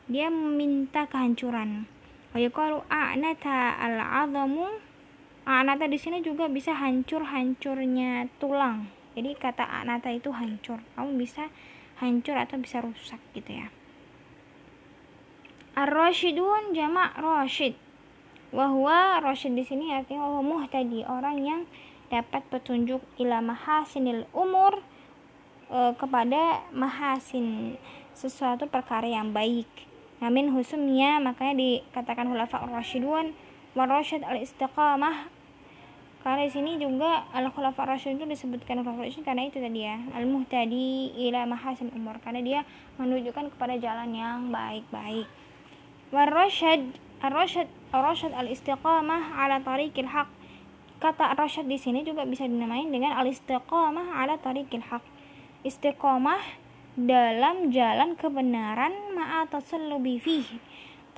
Dia 0.07 0.31
meminta 0.31 1.11
kehancuran. 1.11 1.91
Wa 2.31 2.39
yuqalu 2.39 2.87
a'nata 2.87 3.75
al-'azamu 3.83 4.88
a'nata 5.49 5.89
di 5.89 5.97
sini 5.97 6.21
juga 6.21 6.45
bisa 6.45 6.77
hancur-hancurnya 6.77 8.29
tulang. 8.37 8.85
Jadi 9.17 9.33
kata 9.33 9.65
a'nata 9.65 10.13
itu 10.13 10.29
hancur. 10.29 10.77
Kamu 10.93 11.17
bisa 11.17 11.49
hancur 11.97 12.37
atau 12.37 12.61
bisa 12.61 12.85
rusak 12.85 13.17
gitu 13.33 13.57
ya. 13.57 13.73
Ar-rasyidun 15.73 16.77
jamak 16.77 17.17
rasyid 17.17 17.73
wahwa 18.53 19.17
rasyid 19.25 19.57
di 19.57 19.65
sini 19.65 19.89
artinya 19.89 20.29
wahwa 20.29 20.41
muhtadi. 20.45 21.01
Orang 21.09 21.41
yang 21.41 21.65
dapat 22.13 22.45
petunjuk 22.53 23.01
ila 23.17 23.41
mahasinil 23.41 24.29
umur 24.37 24.85
e, 25.73 25.97
kepada 25.97 26.61
mahasin 26.69 27.73
sesuatu 28.13 28.69
perkara 28.69 29.09
yang 29.09 29.33
baik. 29.33 29.69
Namin 30.21 30.53
husumnya 30.53 31.17
makanya 31.17 31.57
dikatakan 31.57 32.29
hulafa 32.29 32.61
rasyidun 32.69 33.33
warasyid 33.73 34.21
al 34.25 34.37
istiqamah 34.41 35.38
karena 36.19 36.43
di 36.43 36.51
sini 36.51 36.75
juga 36.75 37.23
al 37.31 37.47
khulafa 37.47 37.95
rasyid 37.95 38.19
itu 38.19 38.27
disebutkan 38.27 38.83
khulafa 38.83 39.07
rasyid 39.07 39.23
karena 39.23 39.47
itu 39.47 39.63
tadi 39.63 39.87
ya 39.87 40.03
al 40.11 40.27
muhtadi 40.27 41.15
ila 41.15 41.47
mahasin 41.47 41.95
umur. 41.95 42.19
Karena 42.19 42.43
dia 42.43 42.59
menunjukkan 42.99 43.55
kepada 43.55 43.79
jalan 43.79 44.11
yang 44.11 44.51
baik-baik. 44.51 45.31
Warasyid 46.11 46.91
ar-rasyid 47.23 47.71
ar-rasyid 47.95 48.35
al 48.35 48.51
istiqamah 48.51 49.39
ala 49.39 49.63
tariqil 49.63 50.11
haq. 50.11 50.27
Kata 50.99 51.31
rasyid 51.39 51.71
di 51.71 51.79
sini 51.79 52.03
juga 52.03 52.27
bisa 52.27 52.43
dinamain 52.43 52.91
dengan 52.91 53.15
al 53.15 53.31
istiqamah 53.31 54.19
ala 54.19 54.35
tariqil 54.43 54.83
haq. 54.91 55.03
Istiqomah 55.63 56.67
dalam 56.99 57.71
jalan 57.71 58.19
kebenaran 58.19 58.91
ma'a 59.15 59.47
tasallubi 59.47 60.19
fihi 60.19 60.59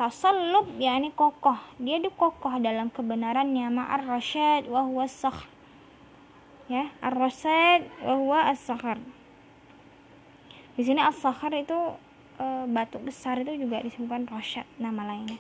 tasallub 0.02 0.66
yakni 0.82 1.14
kokoh. 1.14 1.62
Dia 1.78 2.02
di 2.02 2.10
kokoh 2.10 2.58
dalam 2.58 2.90
kebenarannya. 2.90 3.70
Ma'ar 3.70 4.02
rasyad 4.10 4.66
wa 4.66 4.82
huwa 4.82 5.06
sakh 5.06 5.46
ya 6.72 6.88
ar-rasyad 7.04 7.84
wa 8.08 8.16
huwa 8.16 8.40
as-sakhar 8.48 8.96
di 10.80 10.82
sini 10.88 11.04
as-sakhar 11.04 11.52
itu 11.52 11.76
e, 12.40 12.46
batu 12.72 12.96
besar 13.04 13.44
itu 13.44 13.60
juga 13.60 13.84
disebutkan 13.84 14.24
rosyad 14.32 14.64
nama 14.80 15.04
lainnya. 15.04 15.36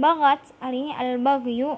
Bagat 0.00 0.40
artinya 0.64 0.96
al 0.96 1.20
bagyu 1.20 1.76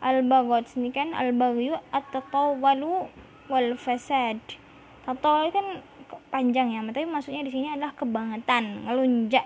al 0.00 0.24
bagat 0.24 0.72
ini 0.80 0.88
kan 0.88 1.12
al 1.12 1.36
bagyu 1.36 1.76
atau 1.92 2.56
walu 2.56 3.12
wal 3.52 3.76
fasad 3.76 4.40
tatawal 5.04 5.52
kan 5.52 5.84
panjang 6.32 6.72
ya 6.72 6.80
tapi 6.80 7.04
maksudnya 7.04 7.44
di 7.44 7.52
sini 7.52 7.76
adalah 7.76 7.92
kebangetan 7.92 8.88
ngelunjak 8.88 9.44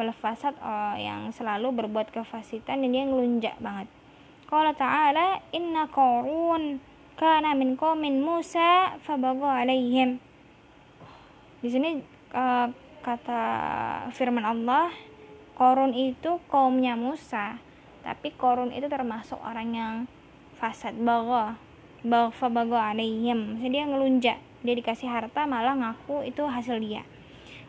wal 0.00 0.16
fasad 0.16 0.56
oh, 0.64 0.96
yang 0.96 1.28
selalu 1.36 1.84
berbuat 1.84 2.08
kefasitan 2.08 2.80
dan 2.80 2.88
dia 2.88 3.04
ngelunjak 3.04 3.60
banget 3.60 3.92
Qala 4.50 4.74
ta'ala 4.74 5.38
inna 5.54 5.86
qarun 5.86 6.82
kana 7.14 7.54
min 7.54 7.78
qaumin 7.78 8.18
Musa 8.18 8.98
fabagha 8.98 9.62
alaihim. 9.62 10.18
Di 11.62 11.70
sini 11.70 12.02
uh, 12.34 12.66
kata 12.98 13.42
firman 14.10 14.42
Allah, 14.42 14.90
Korun 15.54 15.94
itu 15.94 16.42
kaumnya 16.50 16.98
Musa, 16.98 17.62
tapi 18.02 18.34
Korun 18.34 18.74
itu 18.74 18.90
termasuk 18.90 19.38
orang 19.38 19.70
yang 19.70 19.94
fasad 20.58 20.98
baga 20.98 21.54
fabagha 22.34 22.90
alaihim. 22.90 23.54
Maksudnya 23.54 23.70
dia 23.70 23.84
ngelunjak, 23.86 24.38
dia 24.66 24.74
dikasih 24.74 25.14
harta 25.14 25.46
malah 25.46 25.78
ngaku 25.78 26.26
itu 26.26 26.42
hasil 26.42 26.82
dia. 26.82 27.06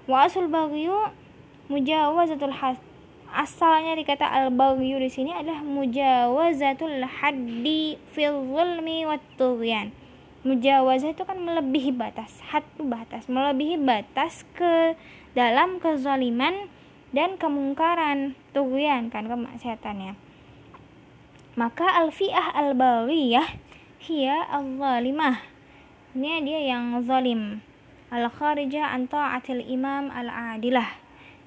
Wa 0.10 0.26
asul 0.26 0.50
baghyu 0.50 1.14
mujawazatul 1.72 2.52
has 2.52 2.76
asalnya 3.32 3.96
dikata 3.96 4.28
al-baghyu 4.28 5.00
di 5.00 5.08
sini 5.08 5.32
adalah 5.32 5.64
mujawazatul 5.64 7.00
haddi 7.08 7.96
fil 8.12 8.44
zulmi 8.52 9.08
wat 9.08 9.24
tughyan. 9.40 9.96
Mujawazah 10.42 11.14
itu 11.14 11.22
kan 11.22 11.38
melebihi 11.38 11.94
batas, 11.94 12.42
had 12.50 12.66
itu 12.74 12.82
batas, 12.82 13.30
melebihi 13.30 13.78
batas 13.78 14.42
ke 14.58 14.98
dalam 15.38 15.78
kezaliman 15.78 16.66
dan 17.14 17.38
kemungkaran, 17.38 18.34
tughyan 18.50 19.14
kan 19.14 19.30
kemaksiatannya. 19.30 20.18
Maka 21.54 21.86
al-fi'ah 21.94 22.58
al-baghiyah 22.58 23.54
hiya 24.02 24.50
al-zalimah. 24.50 25.46
Ini 26.18 26.42
dia 26.42 26.74
yang 26.74 26.98
zalim. 27.06 27.62
Al-kharijah 28.10 28.98
an 28.98 29.06
ta'atil 29.06 29.62
imam 29.62 30.10
al-adilah 30.10 30.90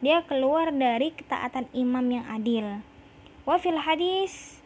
dia 0.05 0.21
keluar 0.29 0.69
dari 0.69 1.17
ketaatan 1.17 1.73
imam 1.73 2.05
yang 2.13 2.29
adil. 2.29 2.85
Wa 3.49 3.57
fil 3.57 3.81
hadis 3.81 4.61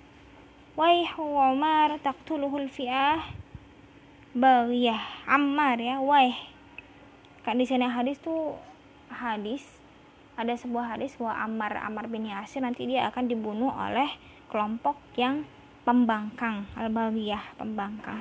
waihu 0.75 1.23
Umar 1.39 2.03
taqtuluhul 2.03 2.67
fi'ah. 2.67 3.23
Baghiyah 4.39 5.25
Ammar 5.25 5.81
ya 5.81 5.99
waih 6.05 6.37
kan 7.49 7.57
di 7.57 7.65
sini 7.65 7.89
hadis 7.89 8.21
tuh 8.21 8.61
hadis 9.09 9.65
ada 10.37 10.53
sebuah 10.53 10.95
hadis 10.95 11.17
bahwa 11.17 11.35
Ammar 11.49 11.73
Ammar 11.81 12.07
bin 12.13 12.29
Yasir 12.29 12.61
nanti 12.61 12.85
dia 12.85 13.09
akan 13.09 13.25
dibunuh 13.25 13.73
oleh 13.73 14.07
kelompok 14.53 15.01
yang 15.17 15.49
pembangkang 15.89 16.69
al-baghiyah 16.77 17.57
pembangkang. 17.57 18.21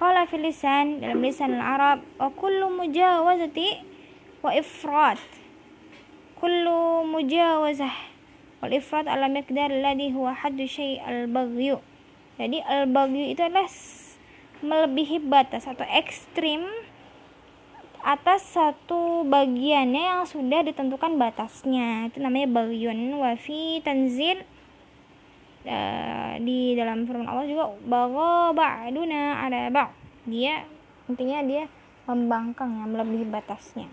Qala 0.00 0.24
fil 0.24 0.42
lisan 0.42 1.04
dalam 1.04 1.20
lisan 1.20 1.52
al-Arab 1.52 2.00
wa 2.16 2.32
kullu 2.32 2.72
mujawazati 2.72 3.68
wa 4.40 4.56
ifrat 4.56 5.20
kullu 6.46 7.02
mujawazah 7.10 7.90
wal 8.62 8.70
ifrat 8.70 9.10
ala 9.10 9.26
miqdar 9.26 9.66
alladhi 9.66 10.14
huwa 10.14 10.30
haddu 10.30 10.62
syai' 10.62 11.02
al 11.02 11.26
baghyu. 11.26 11.82
Jadi 12.38 12.62
al 12.62 12.86
baghyu 12.86 13.34
itu 13.34 13.42
adalah 13.42 13.66
melebihi 14.62 15.26
batas 15.26 15.66
atau 15.66 15.82
ekstrim 15.90 16.62
atas 17.98 18.46
satu 18.54 19.26
bagiannya 19.26 20.06
yang 20.06 20.22
sudah 20.22 20.62
ditentukan 20.62 21.18
batasnya. 21.18 22.14
Itu 22.14 22.22
namanya 22.22 22.62
bagyun 22.62 23.18
wa 23.18 23.34
fi 23.34 23.82
tanzil. 23.82 24.46
Uh, 25.66 26.38
di 26.46 26.78
dalam 26.78 27.10
firman 27.10 27.26
Allah 27.26 27.42
juga 27.42 27.74
bagha 27.90 28.54
ba'duna 28.54 29.50
ada 29.50 29.66
ba' 29.66 29.90
dia 30.22 30.62
intinya 31.10 31.42
dia 31.42 31.66
membangkang 32.06 32.70
ya 32.70 32.86
melebihi 32.86 33.26
batasnya. 33.34 33.90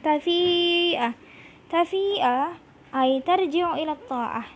Tafi'ah 0.00 1.25
tafi'ah 1.70 2.56
ay 2.94 3.22
tarji'u 3.22 3.74
ila 3.82 3.94
ta'ah. 4.06 4.46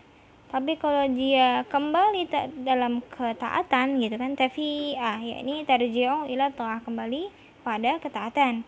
Tapi 0.51 0.75
kalau 0.83 1.07
dia 1.15 1.63
kembali 1.71 2.27
tak 2.27 2.51
dalam 2.67 2.99
ketaatan 3.07 4.03
gitu 4.03 4.19
kan 4.19 4.35
tafi'ah 4.35 5.23
yakni 5.23 5.63
tarji'u 5.63 6.27
ila 6.27 6.51
ta'ah 6.51 6.83
kembali 6.83 7.31
pada 7.63 7.99
ketaatan. 8.03 8.67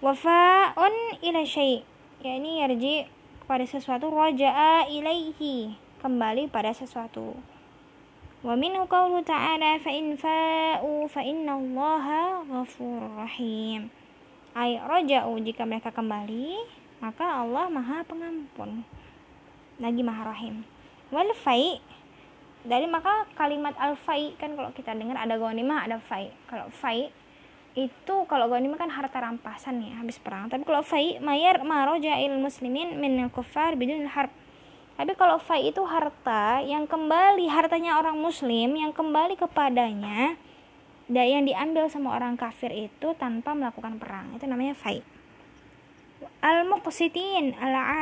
Wafa'un 0.00 0.94
ila 1.22 1.42
syai' 1.44 1.84
yakni 2.24 2.64
yarji 2.64 3.06
pada 3.44 3.66
sesuatu 3.66 4.08
raja'a 4.08 4.88
ilaihi 4.88 5.74
kembali 6.00 6.48
pada 6.48 6.72
sesuatu. 6.72 7.36
Wa 8.40 8.56
minhu 8.56 8.88
qawlu 8.88 9.20
ta'ala 9.20 9.76
fa 9.84 9.92
in 9.92 10.16
fa'u 10.16 11.04
fa 11.12 11.20
inna 11.20 11.60
allaha 11.60 12.40
ghafurur 12.48 13.20
rahim. 13.20 13.92
Ay 14.56 14.80
roja'u 14.80 15.36
jika 15.44 15.68
mereka 15.68 15.92
kembali 15.92 16.79
maka 17.00 17.24
Allah 17.24 17.66
maha 17.72 18.04
pengampun. 18.04 18.84
Lagi 19.80 20.04
maha 20.04 20.36
rahim. 20.36 20.62
Wal 21.08 21.32
fai 21.32 21.80
dari 22.60 22.84
maka 22.84 23.24
kalimat 23.40 23.72
al 23.80 23.96
fai 23.96 24.36
kan 24.36 24.52
kalau 24.52 24.68
kita 24.76 24.92
dengar 24.92 25.16
ada 25.16 25.40
ghanimah 25.40 25.88
ada 25.88 25.96
fai. 25.96 26.28
Kalau 26.44 26.68
fai 26.68 27.08
itu 27.72 28.14
kalau 28.28 28.52
ghanimah 28.52 28.76
kan 28.76 28.92
harta 28.92 29.16
rampasan 29.16 29.80
ya 29.80 29.96
habis 30.04 30.20
perang. 30.20 30.52
Tapi 30.52 30.68
kalau 30.68 30.84
fai 30.84 31.16
mayar 31.24 31.64
maroja'il 31.64 32.36
muslimin 32.36 33.00
min 33.00 33.16
kufar 33.32 33.80
bidun 33.80 34.04
harb. 34.04 34.30
Tapi 35.00 35.16
kalau 35.16 35.40
fai 35.40 35.72
itu 35.72 35.80
harta 35.88 36.60
yang 36.60 36.84
kembali 36.84 37.48
hartanya 37.48 37.96
orang 37.96 38.20
muslim 38.20 38.76
yang 38.76 38.92
kembali 38.92 39.40
kepadanya 39.40 40.36
dan 41.08 41.26
yang 41.26 41.42
diambil 41.48 41.88
sama 41.88 42.12
orang 42.20 42.36
kafir 42.36 42.68
itu 42.68 43.16
tanpa 43.16 43.56
melakukan 43.56 43.96
perang. 43.96 44.36
Itu 44.36 44.44
namanya 44.44 44.76
fai 44.76 45.00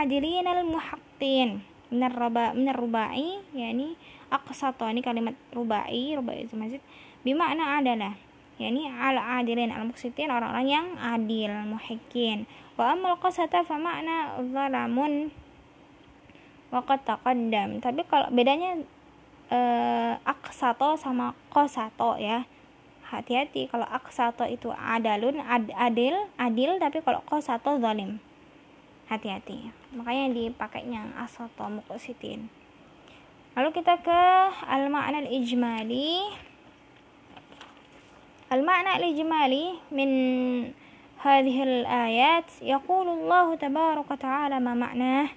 adilin 0.02 0.46
al 0.46 0.66
muhaqqin 0.66 1.62
minar 1.88 2.12
raba 2.12 2.52
minar 2.52 2.76
rubai 2.76 3.40
yakni 3.57 3.96
aqsata 4.28 4.92
ini 4.92 5.00
kalimat 5.00 5.35
rubai 5.54 6.14
rubai 6.18 6.44
itu 6.44 6.54
masjid. 6.59 6.83
Bimakna 7.24 7.81
adalah 7.81 8.14
yakni 8.59 8.90
al 8.90 9.16
adilin 9.40 9.70
al 9.70 9.87
muqsitin 9.88 10.28
orang-orang 10.28 10.66
yang 10.68 10.87
adil 10.98 11.52
muhaqin 11.66 12.44
wa 12.76 12.94
amal 12.94 13.16
qasata 13.18 13.64
fa 13.64 13.78
makna 13.78 14.38
zalamun. 14.50 15.31
Waqad 16.68 17.00
taqaddam. 17.09 17.81
Tapi 17.81 18.04
kalau 18.04 18.28
bedanya 18.28 18.76
eh, 19.48 20.14
sama 21.00 21.33
kosato 21.48 22.20
ya 22.20 22.44
hati-hati 23.08 23.69
kalau 23.69 23.86
aksato 23.86 24.47
itu 24.49 24.73
adalun 24.73 25.38
ad, 25.43 25.69
adil 25.76 26.15
adil 26.41 26.82
tapi 26.82 27.06
kalau 27.06 27.21
kosato 27.30 27.78
zalim 27.78 28.17
hati-hati 29.12 29.69
makanya 29.93 30.34
dipakainya 30.34 31.13
asato 31.21 31.69
muqsitin 31.69 32.49
lalu 33.54 33.69
kita 33.76 34.02
ke 34.02 34.21
al 34.65 34.89
makna 34.89 35.21
al 35.21 35.30
ijmali 35.30 36.26
al 38.49 38.62
makna 38.65 38.97
al 38.97 39.06
ijmali 39.06 39.65
min 39.93 40.12
هذه 41.23 41.63
الآيات 41.63 42.67
يقول 42.67 43.08
الله 43.08 43.56
تبارك 43.56 44.12
وتعالى 44.12 44.60
ما 44.60 44.76
معناه 44.76 45.28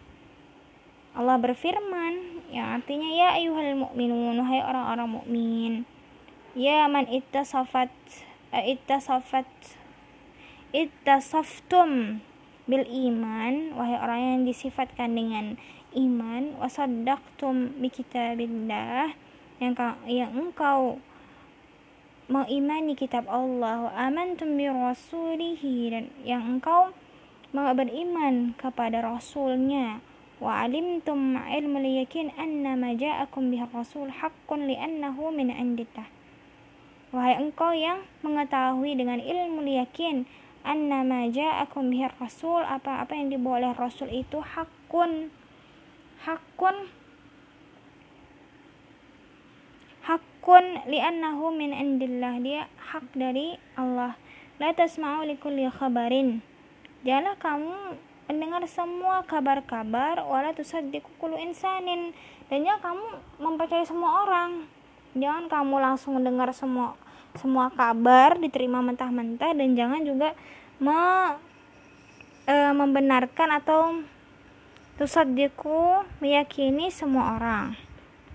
Allah 1.16 1.40
berfirman 1.40 2.44
yang 2.52 2.76
artinya 2.76 3.08
ya 3.08 3.40
ayuhal 3.40 3.88
mu'minun 3.88 4.36
wahai 4.36 4.60
orang-orang 4.60 5.08
mukmin 5.16 5.72
ya 6.51 6.83
man 6.91 7.07
ittasafat 7.07 7.91
eh, 8.51 8.75
ittasafat 8.75 9.47
ittasaftum 10.75 12.19
bil 12.67 12.83
iman 12.87 13.71
wahai 13.75 13.95
orang 13.99 14.19
yang 14.19 14.41
disifatkan 14.43 15.15
dengan 15.15 15.55
iman. 15.95 16.55
wasaddaqtum 16.59 17.79
bi 17.79 17.87
kitabillah 17.87 19.15
yang 19.63 19.75
yang 20.07 20.31
engkau 20.35 20.99
mengimani 22.31 22.95
kitab 22.95 23.27
Allah. 23.31 23.87
wa 23.87 23.91
amantum 23.95 24.55
bi 24.55 24.67
rasulihi 24.67 25.75
dan 25.91 26.05
yang 26.27 26.59
engkau 26.59 26.91
beriman 27.51 28.55
kepada 28.59 28.99
rasulnya. 29.03 30.03
wa 30.39 30.67
alimtum 30.67 31.35
ilmul 31.35 31.87
yakin 32.03 32.31
anna 32.35 32.75
ma 32.75 32.91
ja'akum 32.91 33.51
bihi 33.51 33.67
rasul 33.71 34.11
haqqun 34.11 34.67
li'annahu 34.67 35.31
min 35.31 35.47
indillah 35.47 36.20
Wahai 37.11 37.43
engkau 37.43 37.75
yang 37.75 38.07
mengetahui 38.23 38.95
dengan 38.95 39.19
ilmu 39.19 39.67
yakin 39.67 40.23
anna 40.63 41.03
ma 41.03 41.27
ja'akum 41.27 41.91
bihi 41.91 42.07
rasul 42.15 42.63
apa-apa 42.63 43.11
yang 43.11 43.27
dibawa 43.27 43.59
oleh 43.59 43.73
rasul 43.75 44.07
itu 44.07 44.39
hakun. 44.39 45.27
Hakun. 46.23 46.87
Hakun 50.07 50.65
li'annahu 50.87 51.51
min 51.51 51.75
indillah. 51.75 52.39
Dia 52.39 52.71
hak 52.79 53.11
dari 53.11 53.59
Allah. 53.75 54.15
La 54.61 54.71
tasma'u 54.71 55.27
likulli 55.27 55.67
khabarin. 55.67 56.39
Janganlah 57.03 57.35
kamu 57.43 57.75
mendengar 58.31 58.63
semua 58.71 59.27
kabar-kabar 59.27 60.23
wala 60.23 60.55
tusaddiqu 60.55 61.11
kullu 61.19 61.35
insanin. 61.35 62.15
Dan 62.47 62.63
jangan 62.63 62.95
kamu 62.95 63.05
mempercayai 63.41 63.83
semua 63.83 64.23
orang. 64.23 64.69
Jangan 65.11 65.51
kamu 65.51 65.75
langsung 65.81 66.15
mendengar 66.15 66.47
semua 66.55 66.95
semua 67.39 67.71
kabar 67.71 68.35
diterima 68.39 68.83
mentah-mentah 68.83 69.55
dan 69.55 69.69
jangan 69.77 70.01
juga 70.03 70.35
me, 70.81 70.99
e, 72.49 72.55
membenarkan 72.75 73.49
atau 73.61 74.03
tusaddiqu 74.99 76.03
meyakini 76.19 76.91
semua 76.91 77.39
orang. 77.39 77.77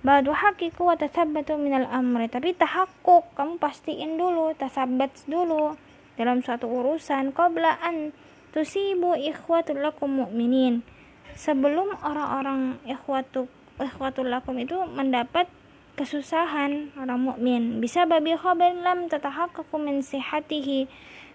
Ba'du 0.06 0.30
hakiku 0.30 0.86
wa 0.86 0.94
tathabbatu 0.94 1.58
minal 1.58 1.90
amri. 1.90 2.30
Tapi 2.30 2.54
tahakkuk 2.54 3.26
kamu 3.34 3.58
pastiin 3.58 4.14
dulu 4.14 4.54
tasabbat 4.54 5.26
dulu. 5.26 5.74
Dalam 6.14 6.46
suatu 6.46 6.70
urusan 6.70 7.34
qabla 7.34 7.82
an 7.82 8.14
tusibu 8.54 9.18
ikhwatul 9.18 9.82
lakum 9.82 10.22
mu'minin. 10.22 10.86
Sebelum 11.34 11.92
orang-orang 12.06 12.78
ikhwatu 12.86 13.50
ikhwatul 13.76 14.30
lakum 14.30 14.56
itu 14.56 14.78
mendapat 14.88 15.50
kesusahan 15.96 16.92
orang 17.00 17.20
mukmin. 17.32 17.80
Bisa 17.80 18.04
babi 18.04 18.36
khabar 18.36 18.76
lam 18.76 19.08
tatahaqqaqu 19.08 19.74
min 19.80 20.04
sihatihi 20.04 20.86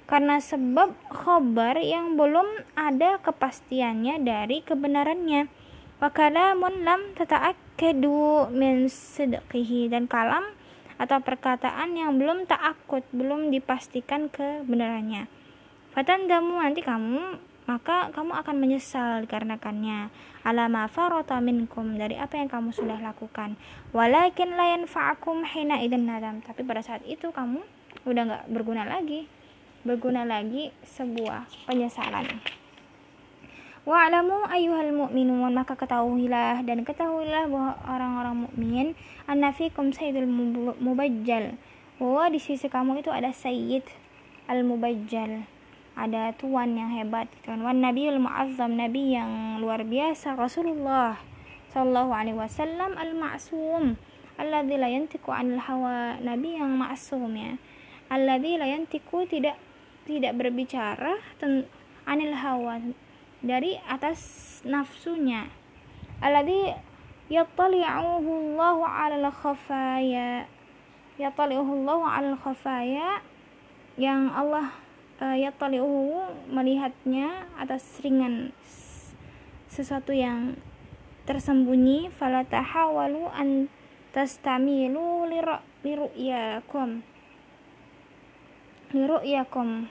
karena 0.05 0.37
sebab 0.37 0.93
khabar 1.09 1.81
yang 1.81 2.15
belum 2.15 2.45
ada 2.77 3.17
kepastiannya 3.19 4.21
dari 4.21 4.61
kebenarannya. 4.61 5.49
Wa 5.97 6.13
kalamun 6.13 6.85
lam 6.85 7.17
tata'akkadu 7.17 8.53
min 8.53 8.85
sidqihi. 8.85 9.89
Dan 9.89 10.05
kalam 10.05 10.45
atau 11.01 11.17
perkataan 11.17 11.97
yang 11.97 12.21
belum 12.21 12.45
ta'akut 12.45 13.01
belum 13.09 13.49
dipastikan 13.49 14.29
kebenarannya. 14.29 15.25
Fatandamu 15.91 16.61
nanti 16.61 16.85
kamu 16.85 17.50
maka 17.71 18.11
kamu 18.11 18.35
akan 18.35 18.55
menyesal 18.59 19.23
dikarenakannya. 19.23 20.11
Alama 20.43 20.91
farata 20.91 21.39
minkum 21.39 21.95
dari 21.95 22.19
apa 22.19 22.35
yang 22.35 22.51
kamu 22.51 22.75
sudah 22.75 22.99
lakukan. 22.99 23.55
Walakin 23.95 24.59
la 24.59 24.75
yanfa'akum 24.75 25.47
hina 25.47 25.79
idan 25.79 26.03
nadam. 26.03 26.43
Tapi 26.43 26.67
pada 26.67 26.83
saat 26.83 26.99
itu 27.07 27.31
kamu 27.31 27.63
udah 28.03 28.23
nggak 28.27 28.43
berguna 28.51 28.83
lagi. 28.83 29.31
Berguna 29.87 30.27
lagi 30.27 30.75
sebuah 30.83 31.47
penyesalan. 31.71 32.27
Wa'lamu 33.87 34.51
ayyuhal 34.51 34.91
mu'minun. 34.91 35.55
Maka 35.55 35.79
ketahuilah 35.79 36.67
dan 36.67 36.83
ketahuilah 36.83 37.47
bahwa 37.47 37.79
orang-orang 37.87 38.35
mukmin 38.51 38.87
annafikum 39.31 39.95
sayyidul 39.95 40.27
mubajjal. 40.75 41.55
Bahwa 41.95 42.27
di 42.27 42.43
sisi 42.43 42.67
kamu 42.67 42.99
itu 42.99 43.15
ada 43.15 43.31
sayyid 43.31 43.87
al-mubajjal 44.51 45.47
ada 45.95 46.31
tuan 46.39 46.77
yang 46.77 46.91
hebat 46.95 47.27
gitu 47.39 47.51
kan. 47.51 47.61
Wan 47.61 47.83
nabiyul 47.83 48.19
muazzam 48.23 48.79
nabi 48.79 49.15
yang 49.15 49.59
luar 49.59 49.83
biasa 49.83 50.39
Rasulullah 50.39 51.19
sallallahu 51.71 52.11
alaihi 52.11 52.37
wasallam 52.39 52.99
al 52.99 53.15
ma'sum 53.15 53.95
alladzi 54.39 54.75
la 54.79 54.87
yantiqu 54.89 55.29
anil 55.29 55.59
hawa. 55.59 56.17
Nabi 56.23 56.57
yang 56.57 56.73
ma'sum 56.79 57.31
ya. 57.35 57.59
Alladzi 58.11 58.57
la 58.57 58.67
yantiqu 58.67 59.27
tidak 59.29 59.55
tidak 60.07 60.33
berbicara 60.35 61.21
anil 62.09 62.33
hawa 62.33 62.81
dari 63.43 63.77
atas 63.85 64.19
nafsunya. 64.65 65.47
Alladzi 66.21 66.73
yattali'uhu 67.31 68.57
Allah 68.57 68.77
'ala 68.83 69.15
al-khafaya 69.29 70.45
yattali'uhu 71.15 71.71
Allah 71.85 71.99
'ala 72.03 72.27
al-khafaya 72.35 73.23
yang 73.95 74.27
Allah 74.33 74.75
uh, 75.21 75.37
eh, 75.37 75.45
yatali'uhu 75.45 76.49
melihatnya 76.49 77.45
atas 77.55 77.85
ringan 78.01 78.49
sesuatu 79.69 80.11
yang 80.11 80.57
tersembunyi. 81.29 82.09
Fala 82.09 82.41
tahawalu 82.43 83.29
an 83.29 83.69
tastamilu 84.11 85.29
liru'yakum 85.29 87.05
liru'yakum 88.91 89.87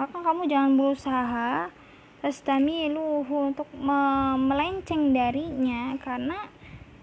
maka 0.00 0.16
kamu 0.24 0.46
jangan 0.46 0.72
berusaha 0.78 1.68
tastamiluhu 2.22 3.52
untuk 3.52 3.68
me 3.74 4.34
melenceng 4.38 5.10
darinya 5.10 5.98
karena 5.98 6.48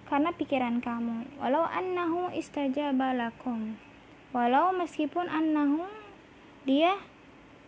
karena 0.07 0.31
pikiran 0.31 0.79
kamu. 0.79 1.27
Walau 1.43 1.67
annahu 1.67 2.31
istajaba 2.31 3.11
lakum. 3.11 3.75
Walau 4.31 4.71
meskipun 4.71 5.27
annahu 5.27 5.83
dia 6.63 6.95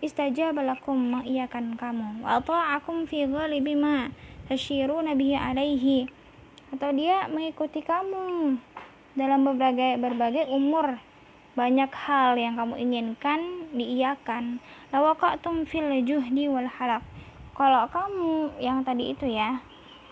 istajaba 0.04 0.64
lakum 0.64 0.98
mengiyakan 0.98 1.78
kamu. 1.78 2.26
Wa 2.26 2.42
ta'akum 2.42 3.06
fi 3.06 3.26
ghalibi 3.26 3.78
ma 3.78 4.10
tasyiruna 4.50 5.18
bihi 5.18 5.36
alaihi. 5.38 6.10
Atau 6.74 6.92
dia 6.94 7.32
mengikuti 7.32 7.86
kamu 7.86 8.58
dalam 9.18 9.40
berbagai 9.46 9.98
berbagai 9.98 10.52
umur. 10.52 11.00
Banyak 11.58 11.90
hal 11.90 12.38
yang 12.38 12.54
kamu 12.54 12.78
inginkan 12.78 13.72
diiyakan. 13.74 14.62
Lawaqatum 14.94 15.66
fil 15.66 16.06
juhdi 16.06 16.46
wal 16.48 16.70
halak 16.70 17.02
kalau 17.58 17.90
kamu 17.90 18.54
yang 18.62 18.86
tadi 18.86 19.18
itu 19.18 19.26
ya 19.26 19.58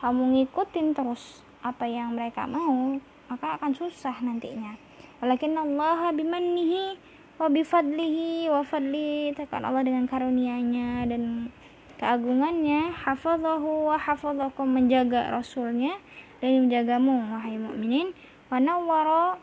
kamu 0.01 0.33
ngikutin 0.33 0.97
terus 0.97 1.45
apa 1.61 1.85
yang 1.85 2.17
mereka 2.17 2.49
mau 2.49 2.97
maka 3.29 3.61
akan 3.61 3.69
susah 3.77 4.17
nantinya. 4.25 4.73
Walakin 5.21 5.53
Allah 5.53 6.09
bimannihi 6.09 6.97
wa 7.35 7.51
bifadlihi 7.51 8.47
wa 8.47 8.63
fadli 8.63 9.35
tekan 9.35 9.67
Allah 9.67 9.83
dengan 9.83 10.07
karunia-Nya 10.07 11.09
dan 11.11 11.51
keagungannya. 11.99 12.95
Hafadhahu 12.95 13.91
wa 13.91 13.97
hafadhakum 13.99 14.71
menjaga 14.71 15.31
rasulnya 15.31 15.99
dan 16.39 16.67
menjagamu 16.67 17.19
wahai 17.35 17.59
mukminin. 17.59 18.15
Wa 18.47 18.63
nawwara 18.63 19.39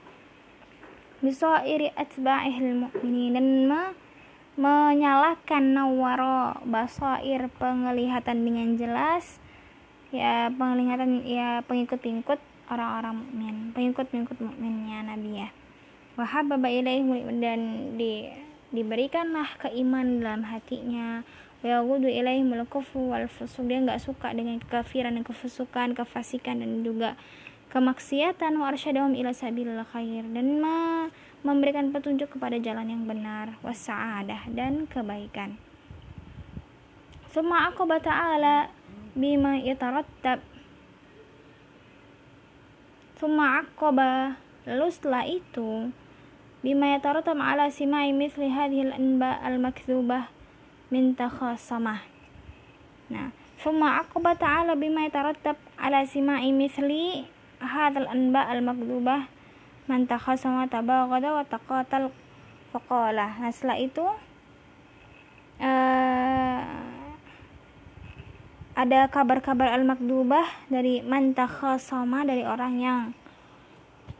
bisairi 1.21 1.93
atba'ihil 1.95 2.89
mu'minin 2.89 3.37
dan 3.37 3.49
me 3.69 3.83
menyalakan 4.53 5.73
nawwara 5.73 6.61
basair 6.69 7.49
penglihatan 7.57 8.45
dengan 8.45 8.77
jelas. 8.77 9.41
Ya 10.13 10.53
penglihatan 10.53 11.25
ya 11.25 11.65
pengikut-pengikut 11.65 12.41
orang-orang 12.73 13.21
mukmin 13.21 13.57
pengikut-pengikut 13.77 14.39
mukminnya 14.41 15.05
Nabi 15.05 15.45
ya 15.45 15.49
wahababa 16.17 16.69
ilaihim 16.69 17.41
dan 17.41 17.61
di, 17.97 18.29
diberikanlah 18.75 19.49
keiman 19.61 20.21
dalam 20.21 20.45
hatinya. 20.45 21.25
Yagudu 21.63 22.11
ilaihim 22.11 22.51
al-kufru 22.59 23.15
wal 23.15 23.31
fusuq 23.31 23.71
dia 23.71 23.79
nggak 23.79 24.03
suka 24.03 24.35
dengan 24.35 24.59
kekafiran 24.59 25.15
dan 25.15 25.23
kefusukan 25.23 25.95
kefasikan 25.95 26.59
dan 26.59 26.83
juga 26.83 27.15
kemaksiatan. 27.71 28.59
Wa 28.59 28.75
arsyadahum 28.75 29.15
ila 29.15 29.31
sabilil 29.31 29.79
khair. 29.95 30.27
Dan 30.27 30.59
ma 30.59 31.07
memberikan 31.47 31.95
petunjuk 31.95 32.35
kepada 32.35 32.59
jalan 32.59 32.91
yang 32.91 33.03
benar. 33.07 33.55
Wasa'adah 33.63 34.51
dan 34.51 34.91
kebaikan. 34.91 35.55
Suma 37.33 37.71
aku 37.71 37.89
ta'ala 37.89 38.69
bima 39.17 39.57
yatarattab. 39.57 40.43
Suma 43.17 43.63
aqaba 43.63 44.37
lalu 44.67 44.87
setelah 44.91 45.25
itu 45.25 45.95
bima 46.63 46.95
yataratam 46.95 47.43
ala 47.43 47.69
simai 47.75 48.15
mithli 48.15 48.47
hadhil 48.47 48.95
anba 48.95 49.43
al-makthubah 49.43 50.31
min 50.95 51.19
takhasamah. 51.19 52.07
Nah 53.11 53.35
thumma 53.59 54.03
aqba 54.07 54.39
ta'ala 54.39 54.79
bima 54.79 55.07
yatarattab 55.11 55.59
ala 55.75 56.07
simai 56.07 56.55
mithli 56.55 57.27
hadhal 57.59 58.07
anba 58.07 58.47
al-makthubah 58.47 59.27
man 59.91 60.07
takhasama 60.07 60.71
tabaghada 60.71 61.35
wa 61.35 61.43
taqatal 61.43 62.15
faqala. 62.71 63.43
Nah 63.43 63.51
setelah 63.51 63.79
itu 63.83 64.07
uh, 65.59 66.63
ada 68.73 69.11
kabar-kabar 69.11 69.75
al-makdubah 69.75 70.71
dari 70.71 71.03
man 71.03 71.35
takhasama 71.35 72.23
dari 72.23 72.47
orang 72.47 72.75
yang 72.79 73.01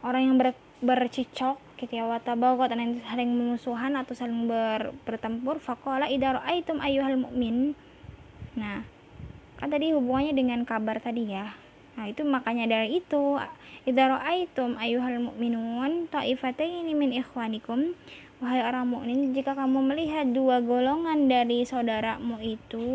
orang 0.03 0.21
yang 0.27 0.35
ber, 0.35 0.51
bercicok 0.83 1.62
gitu 1.83 1.99
ya 1.99 2.07
watabagot 2.07 2.71
dan 2.71 3.03
saling 3.03 3.31
memusuhan 3.35 3.93
atau 3.99 4.15
saling 4.15 4.47
ber, 4.47 4.95
bertempur 5.03 5.59
fakola 5.59 6.07
idaro 6.07 6.39
aitum 6.47 6.79
ayuhal 6.79 7.19
mukmin 7.19 7.75
nah 8.55 8.87
kan 9.63 9.71
tadi 9.71 9.95
hubungannya 9.95 10.35
dengan 10.35 10.67
kabar 10.67 10.99
tadi 10.99 11.31
ya. 11.31 11.55
Nah 11.95 12.11
itu 12.11 12.27
makanya 12.27 12.67
dari 12.67 12.99
itu 12.99 13.39
idaro 13.87 14.19
aitum 14.19 14.75
ayuhal 14.75 15.23
mukminun 15.23 16.11
taifataini 16.11 16.91
min 16.91 17.15
ikhwanikum. 17.15 17.95
Wahai 18.43 18.59
orang 18.59 18.91
mukmin 18.91 19.31
jika 19.31 19.55
kamu 19.55 19.79
melihat 19.87 20.27
dua 20.35 20.59
golongan 20.59 21.31
dari 21.31 21.63
saudaramu 21.63 22.43
itu 22.43 22.91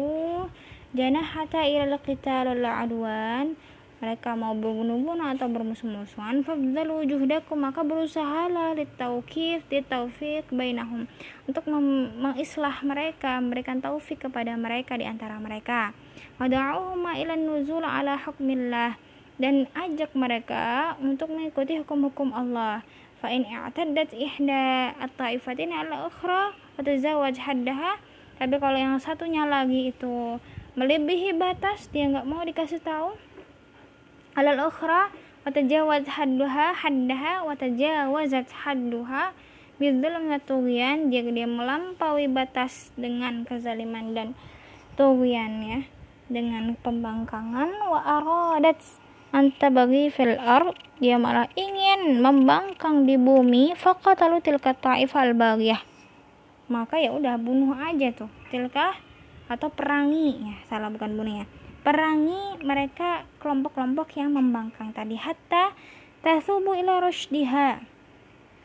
janah 0.93 1.25
hatta 1.25 1.65
ilal 1.65 1.97
qitalul 2.05 2.61
adwan 2.61 3.57
mereka 3.99 4.39
mau 4.39 4.55
berbunuh-bunuh 4.55 5.27
atau 5.35 5.51
bermusuh-musuhan 5.51 6.47
fabdalu 6.47 7.11
juhdakum 7.11 7.59
maka 7.59 7.83
berusahalah 7.83 8.79
litaukif 8.79 9.67
litaufik 9.67 10.47
bainahum. 10.55 11.11
Untuk 11.51 11.67
mengislah 11.67 12.79
mereka 12.87 13.43
memberikan 13.43 13.83
taufik 13.83 14.31
kepada 14.31 14.55
mereka 14.55 14.95
di 14.95 15.03
antara 15.03 15.43
mereka. 15.43 15.91
Wada'uhuma 16.39 17.19
ila 17.19 17.35
nuzul 17.35 17.83
ala 17.83 18.15
hukmillah. 18.23 18.95
Dan 19.39 19.71
ajak 19.75 20.15
mereka 20.19 20.95
untuk 20.99 21.31
mengikuti 21.31 21.79
hukum-hukum 21.79 22.35
Allah. 22.35 22.83
Fa 23.19 23.31
in 23.35 23.47
i'taddat 23.47 24.15
ihda 24.15 24.95
at-taifatin 24.99 25.75
ala 25.75 26.07
ukhra 26.07 26.55
wa 26.55 26.81
tazawwaj 26.87 27.39
haddaha. 27.39 27.99
Tapi 28.39 28.55
kalau 28.63 28.79
yang 28.79 28.99
satunya 29.03 29.43
lagi 29.43 29.91
itu 29.91 30.39
melebihi 30.79 31.35
batas 31.35 31.91
dia 31.91 32.07
nggak 32.07 32.27
mau 32.27 32.47
dikasih 32.47 32.79
tahu 32.79 33.19
alal 34.37 34.69
ukhra 34.69 35.09
wa 35.45 35.49
tajawaz 35.49 36.05
hadduha 36.05 36.77
haddaha 36.77 37.47
wa 37.47 37.55
tajawazat 37.57 38.49
hadduha 38.53 39.33
bidzulm 39.79 40.35
tughyan 40.43 41.09
jika 41.09 41.31
dia 41.31 41.47
melampaui 41.47 42.27
batas 42.27 42.91
dengan 42.99 43.47
kezaliman 43.47 44.13
dan 44.13 44.29
tughyan 44.99 45.63
ya 45.63 45.81
dengan 46.29 46.77
pembangkangan. 46.85 47.71
wa 47.89 48.01
aradat 48.03 48.77
anta 49.33 49.73
bagi 49.73 50.13
fil 50.13 50.37
ard 50.37 50.77
dia 51.01 51.17
malah 51.17 51.49
ingin 51.57 52.21
membangkang 52.21 53.07
di 53.09 53.17
bumi. 53.17 53.73
faqatalu 53.79 54.43
tilka 54.45 54.75
ta'ifal 54.77 55.33
baghiyah 55.33 55.81
maka 56.69 57.01
ya 57.01 57.17
udah 57.17 57.41
bunuh 57.41 57.73
aja 57.81 58.13
tuh. 58.13 58.29
tilka 58.53 58.93
atau 59.49 59.73
perangi. 59.73 60.37
Ya 60.45 60.57
salah 60.69 60.93
bukan 60.93 61.17
bunuh 61.17 61.41
ya 61.41 61.47
perangi 61.89 62.61
mereka 62.61 63.25
kelompok-kelompok 63.41 64.13
yang 64.21 64.37
membangkang 64.37 64.93
tadi. 64.93 65.17
Hatta 65.17 65.73
tasubu 66.21 66.77
ila 66.77 67.01
rusdiha 67.01 67.81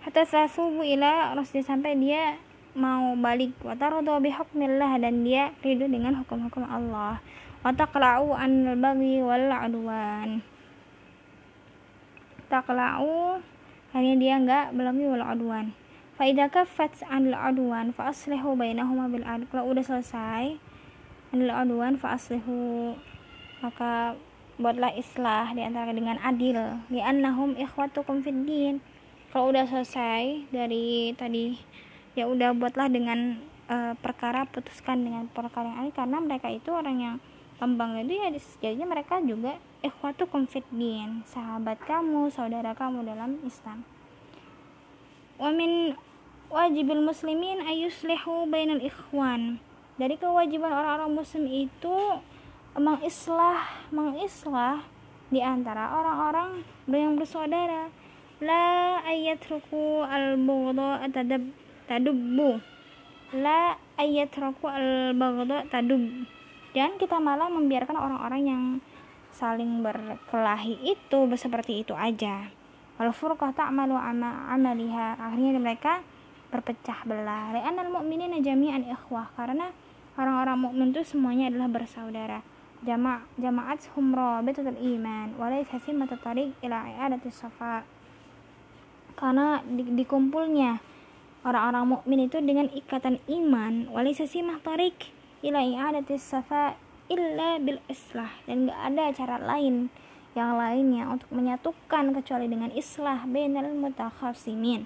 hatta 0.03 0.27
tasubu 0.27 0.83
ila 0.83 1.31
rusdi 1.31 1.63
sampai 1.63 1.95
dia 1.95 2.35
mau 2.75 3.15
balik. 3.15 3.55
Wa 3.63 3.79
taradu 3.79 4.19
bihukmillah 4.19 4.99
dan 4.99 5.23
dia 5.23 5.55
ridho 5.63 5.87
dengan 5.87 6.19
hukum-hukum 6.19 6.67
Allah. 6.67 7.23
Wa 7.63 7.71
taqla'u 7.71 8.35
an 8.35 8.75
baghi 8.83 9.23
wal 9.23 9.47
adwan 9.55 10.43
taqla'u 12.51 13.39
hanya 13.95 14.13
dia 14.19 14.35
enggak 14.35 14.75
belum 14.75 14.99
wal 15.15 15.23
adwan 15.23 15.71
fa 16.19 16.27
idza 16.27 16.51
kaffat 16.51 17.07
an 17.07 17.31
adwan 17.31 17.95
fa 17.95 18.11
aslihu 18.11 18.59
bainahuma 18.59 19.07
bil 19.07 19.23
adl. 19.23 19.47
Kalau 19.47 19.71
udah 19.71 19.79
selesai 19.79 20.59
an 21.31 21.39
adwan 21.47 21.95
fa 21.95 22.19
aslihu 22.19 22.99
maka 23.63 24.19
buatlah 24.59 24.91
islah 24.99 25.55
di 25.55 25.63
antara 25.63 25.95
dengan 25.95 26.19
adil. 26.19 26.59
Di 26.91 26.99
annahum 26.99 27.55
ikhwatukum 27.55 28.19
fid 28.21 28.43
din. 28.43 28.83
Kalau 29.31 29.49
udah 29.49 29.65
selesai 29.65 30.51
dari 30.51 31.15
tadi 31.17 31.57
ya 32.13 32.29
udah 32.29 32.53
buatlah 32.53 32.91
dengan 32.91 33.41
uh, 33.65 33.97
perkara 33.97 34.45
putuskan 34.45 35.01
dengan 35.01 35.25
perkara 35.31 35.73
yang 35.73 35.79
adil 35.87 35.93
karena 35.97 36.17
mereka 36.21 36.47
itu 36.53 36.69
orang 36.69 36.97
yang 37.01 37.15
pembangga 37.57 38.05
itu 38.05 38.13
ya 38.13 38.29
jadinya 38.61 38.93
mereka 38.93 39.17
juga 39.25 39.57
ikhwatukum 39.81 40.45
fid 40.45 40.67
sahabat 41.25 41.81
kamu 41.81 42.29
saudara 42.29 42.77
kamu 42.77 43.09
dalam 43.09 43.41
Islam. 43.41 43.81
Wa 45.41 45.49
min 45.49 45.97
wajibil 46.53 47.01
muslimin 47.01 47.65
ayuslihu 47.65 48.45
bainal 48.45 48.83
ikhwan. 48.85 49.57
Dari 49.97 50.17
kewajiban 50.17 50.73
orang-orang 50.73 51.11
muslim 51.17 51.45
itu 51.49 51.97
mengislah 52.73 53.69
mengislah 53.93 54.81
di 55.29 55.41
antara 55.41 55.93
orang-orang 55.93 56.65
yang 56.89 57.13
bersaudara. 57.17 57.89
La 58.41 58.99
ayatruku 59.05 60.01
al 60.03 60.35
bughdha 60.41 61.05
tadab 61.13 61.53
tadubbu. 61.85 62.57
La 63.37 63.77
ayatruku 63.97 64.65
al 64.65 65.13
bughdha 65.13 65.69
tadub. 65.69 66.01
Dan 66.73 66.97
kita 66.97 67.21
malah 67.21 67.49
membiarkan 67.53 67.93
orang-orang 67.93 68.41
yang 68.41 68.63
saling 69.29 69.85
berkelahi 69.85 70.97
itu 70.97 71.19
seperti 71.37 71.85
itu 71.85 71.93
aja. 71.93 72.49
Wal 72.97 73.13
furqah 73.13 73.53
ta'malu 73.53 73.93
ama 73.93 74.49
amaliha. 74.49 75.17
Akhirnya 75.21 75.61
mereka 75.61 76.01
berpecah 76.49 77.05
belah. 77.05 77.53
Li'anal 77.53 77.93
mu'minina 77.93 78.41
jami'an 78.41 78.85
ikhwah. 78.89 79.29
Karena 79.37 79.69
orang-orang 80.17 80.57
mukmin 80.57 80.89
itu 80.89 81.05
semuanya 81.05 81.53
adalah 81.53 81.69
bersaudara 81.69 82.52
humra 83.95 84.43
betul 84.43 84.67
iman 84.75 85.27
walaysa 85.39 85.79
simmat 85.79 86.11
tariq 86.19 86.51
ila 86.59 86.83
i'adati 86.83 87.31
safa 87.31 87.87
karena 89.15 89.63
di, 89.63 89.87
dikumpulnya 90.03 90.83
orang-orang 91.47 91.95
mukmin 91.95 92.27
itu 92.27 92.43
dengan 92.43 92.67
ikatan 92.67 93.23
iman 93.31 93.87
walaysa 93.87 94.27
simmat 94.27 94.59
tariq 94.67 95.11
ila 95.47 95.63
i'adati 95.63 96.19
safa 96.19 96.75
illa 97.07 97.55
bil 97.63 97.79
islah 97.87 98.31
dan 98.47 98.67
gak 98.67 98.79
ada 98.91 99.05
cara 99.15 99.35
lain 99.39 99.87
yang 100.33 100.57
lainnya 100.57 101.07
untuk 101.07 101.29
menyatukan 101.31 102.11
kecuali 102.19 102.49
dengan 102.49 102.73
islah 102.73 103.23
bainal 103.23 103.69
mutakhasimin 103.71 104.83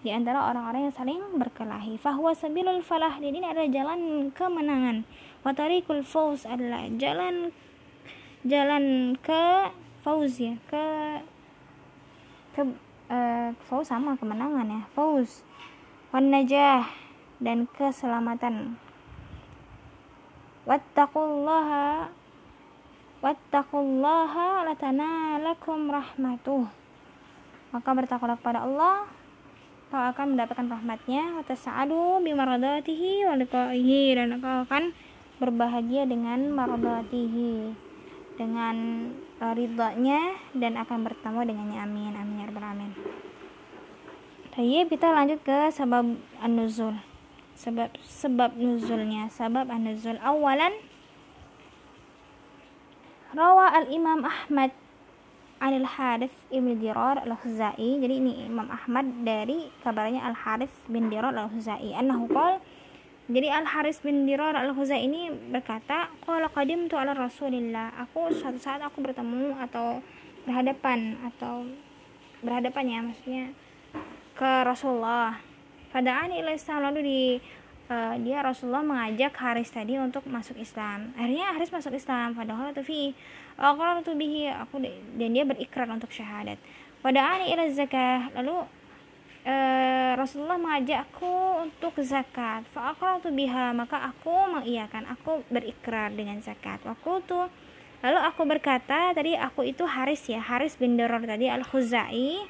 di 0.00 0.08
antara 0.08 0.48
orang-orang 0.48 0.88
yang 0.88 0.96
saling 0.96 1.20
berkelahi. 1.36 2.00
Fahuwa 2.00 2.32
sabilul 2.32 2.80
falah. 2.80 3.20
Jadi 3.20 3.36
ini 3.36 3.48
adalah 3.48 3.68
jalan 3.68 4.00
kemenangan. 4.32 5.04
Wa 5.40 5.56
tariqul 5.56 6.04
fauz 6.04 6.44
adalah 6.44 6.84
jalan 7.00 7.54
jalan 8.44 9.16
ke 9.20 9.72
fauz 10.04 10.36
ya, 10.36 10.56
ke 10.68 10.84
ke 12.56 12.62
uh, 13.08 13.48
fauz 13.68 13.88
sama 13.88 14.16
kemenangan 14.20 14.68
ya. 14.68 14.82
Fauz. 14.92 15.44
Wan 16.10 16.28
najah 16.28 16.90
dan 17.40 17.70
keselamatan. 17.72 18.76
Wattaqullaha 20.68 22.12
wattaqullaha 23.24 24.68
latanalakum 24.68 25.88
rahmatuh. 25.88 26.68
Maka 27.70 27.88
bertakwalah 27.94 28.36
kepada 28.36 28.66
Allah 28.66 29.06
kau 29.90 29.98
akan 29.98 30.38
mendapatkan 30.38 30.70
rahmatnya 30.70 31.42
atas 31.42 31.66
sa'adu 31.66 32.22
bimaradatihi 32.22 33.26
wa 33.26 33.34
dan 33.34 34.30
kau 34.38 34.56
akan 34.66 34.94
berbahagia 35.40 36.04
dengan 36.04 36.52
maradatihi 36.52 37.72
dengan 38.36 38.76
uh, 39.40 39.52
ridhanya 39.56 40.36
dan 40.52 40.76
akan 40.76 41.08
bertemu 41.08 41.40
dengannya. 41.48 41.78
Amin 41.80 42.12
amin 42.12 42.40
ya 42.40 42.48
rabbal 42.48 42.64
alamin. 42.64 42.92
Kita 44.60 45.08
lanjut 45.16 45.40
ke 45.40 45.72
sebab 45.72 46.20
an-nuzul. 46.44 46.92
Sebab 47.56 47.96
sebab 48.04 48.56
nuzulnya 48.60 49.32
sebab 49.32 49.72
an-nuzul 49.72 50.20
awalan. 50.20 50.72
Rawa 53.32 53.72
al-imam 53.72 54.26
Ahmad 54.26 54.76
Anil 55.60 55.84
Harith 55.84 56.34
ibn 56.48 56.80
Dirar 56.80 57.20
al-Khuzai. 57.20 58.00
Jadi 58.00 58.14
ini 58.16 58.48
Imam 58.48 58.68
Ahmad 58.72 59.24
dari 59.24 59.68
kabarnya 59.84 60.24
Al 60.24 60.32
Harith 60.32 60.72
bin 60.88 61.12
Dirar 61.12 61.36
al-Khuzai. 61.36 61.92
Annahu 61.92 62.32
qol 62.32 62.60
jadi 63.30 63.46
Al 63.46 63.62
Harith 63.62 64.02
bin 64.02 64.26
Dirar 64.26 64.58
al-Khuzai 64.58 65.06
ini 65.06 65.30
berkata 65.30 66.10
qala 66.26 66.50
qadimtu 66.50 66.98
ala 66.98 67.14
Rasulillah. 67.14 67.94
Aku 68.02 68.26
suatu 68.34 68.58
saat 68.58 68.82
aku 68.82 68.98
bertemu 68.98 69.54
atau 69.54 70.02
berhadapan 70.42 71.14
atau 71.22 71.62
berhadapan 72.42 72.84
ya 72.90 72.98
maksudnya 73.06 73.44
ke 74.34 74.50
Rasulullah. 74.66 75.38
Fada'ani 75.94 76.42
ila 76.42 76.50
Islam 76.58 76.90
lalu 76.90 77.00
di 77.06 77.20
uh, 77.86 78.18
dia 78.18 78.42
Rasulullah 78.42 78.82
mengajak 78.82 79.30
Haris 79.38 79.70
tadi 79.70 79.94
untuk 79.94 80.26
masuk 80.26 80.58
Islam. 80.58 81.14
Akhirnya 81.14 81.54
Haris 81.54 81.70
masuk 81.70 81.94
Islam. 81.94 82.34
Padahal 82.34 82.74
itu 82.74 82.82
fi 82.82 83.14
aqrartu 83.62 84.18
bihi. 84.18 84.50
Aku 84.66 84.82
dan 85.14 85.30
dia 85.30 85.46
berikrar 85.46 85.86
untuk 85.86 86.10
syahadat. 86.10 86.58
Wada'ani 87.06 87.54
ila 87.54 87.62
zakah 87.70 88.34
lalu 88.34 88.66
e, 89.44 89.56
Rasulullah 90.16 90.60
mengajakku 90.60 91.64
untuk 91.64 91.96
zakat. 92.04 92.66
Fa 92.72 92.92
aqrartu 92.92 93.32
biha 93.32 93.72
maka 93.72 94.00
aku 94.10 94.32
mengiyakan 94.50 95.08
aku 95.08 95.44
berikrar 95.48 96.12
dengan 96.12 96.40
zakat. 96.44 96.80
Waktu 96.84 97.10
itu 97.24 97.40
lalu 98.00 98.18
aku 98.24 98.42
berkata 98.48 99.12
tadi 99.12 99.36
aku 99.36 99.68
itu 99.68 99.84
Haris 99.84 100.24
ya 100.24 100.40
Haris 100.40 100.80
bin 100.80 100.96
Daror 100.96 101.20
tadi 101.28 101.52
al 101.52 101.60
Khuzai 101.68 102.40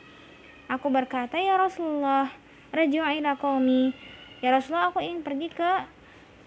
aku 0.71 0.87
berkata 0.95 1.43
ya 1.43 1.59
Rasulullah 1.59 2.31
raju'a 2.71 3.19
ila 3.19 3.35
qaumi 3.35 3.91
ya 4.39 4.55
Rasulullah 4.55 4.95
aku 4.95 5.03
ingin 5.03 5.27
pergi 5.27 5.51
ke 5.51 5.71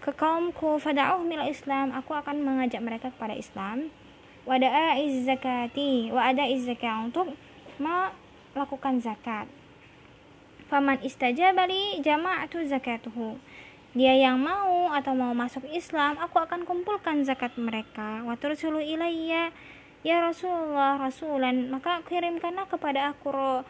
ke 0.04 0.12
kaumku 0.12 0.76
fada'uh 0.76 1.24
mila 1.24 1.48
Islam. 1.48 1.96
Aku 1.96 2.12
akan 2.12 2.44
mengajak 2.44 2.84
mereka 2.84 3.08
kepada 3.08 3.32
Islam. 3.32 3.88
Wada'a 4.44 5.00
zakati 5.24 6.12
wa 6.12 6.28
ada 6.28 6.44
zakat 6.60 7.08
untuk 7.08 7.32
melakukan 7.80 9.00
zakat 9.00 9.48
faman 10.68 11.00
istajabali 11.04 12.00
jama'atu 12.00 12.64
zakatuhu. 12.64 13.36
Dia 13.94 14.14
yang 14.18 14.42
mau 14.42 14.90
atau 14.90 15.14
mau 15.14 15.30
masuk 15.32 15.62
Islam 15.70 16.18
aku 16.18 16.42
akan 16.42 16.66
kumpulkan 16.66 17.22
zakat 17.22 17.54
mereka. 17.54 18.26
Wa 18.26 18.34
tursulu 18.34 18.82
ilayya 18.82 19.54
ya 20.02 20.16
Rasulullah 20.18 20.98
rasulan. 20.98 21.70
Maka 21.70 22.02
kirimkanlah 22.06 22.66
kepada 22.66 23.14
aku 23.14 23.62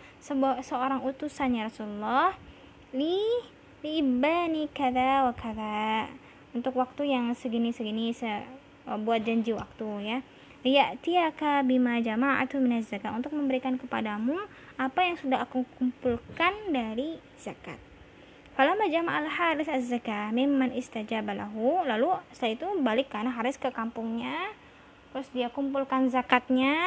seorang 0.64 1.04
utusan 1.04 1.60
ya 1.60 1.68
Rasulullah. 1.68 2.32
Li 2.96 3.20
li 3.84 4.00
ibani 4.00 4.72
kada 4.72 5.28
wa 5.28 5.36
kada 5.36 6.08
untuk 6.56 6.80
waktu 6.80 7.12
yang 7.12 7.36
segini 7.36 7.68
segini 7.68 8.16
se 8.16 8.48
buat 8.84 9.20
janji 9.20 9.52
waktu 9.52 9.88
ya 10.00 10.18
ya'tiyaka 10.64 11.60
bima 11.68 12.00
jama'atu 12.00 12.56
minaz 12.56 12.88
zakat 12.88 13.12
untuk 13.12 13.36
memberikan 13.36 13.76
kepadamu 13.76 14.40
apa 14.80 15.04
yang 15.04 15.20
sudah 15.20 15.44
aku 15.44 15.68
kumpulkan 15.76 16.72
dari 16.72 17.20
zakat 17.36 17.76
Falamma 18.54 18.86
jama'al 18.86 19.26
Haris 19.26 19.66
az-zakah 19.66 20.30
mimman 20.30 20.70
istajaba 20.70 21.34
lahu. 21.34 21.82
Lalu 21.82 22.14
setelah 22.30 22.54
itu 22.54 22.68
balik 22.86 23.10
karena 23.10 23.34
Haris 23.34 23.58
ke 23.58 23.74
kampungnya. 23.74 24.54
Terus 25.10 25.26
dia 25.34 25.50
kumpulkan 25.50 26.06
zakatnya. 26.06 26.78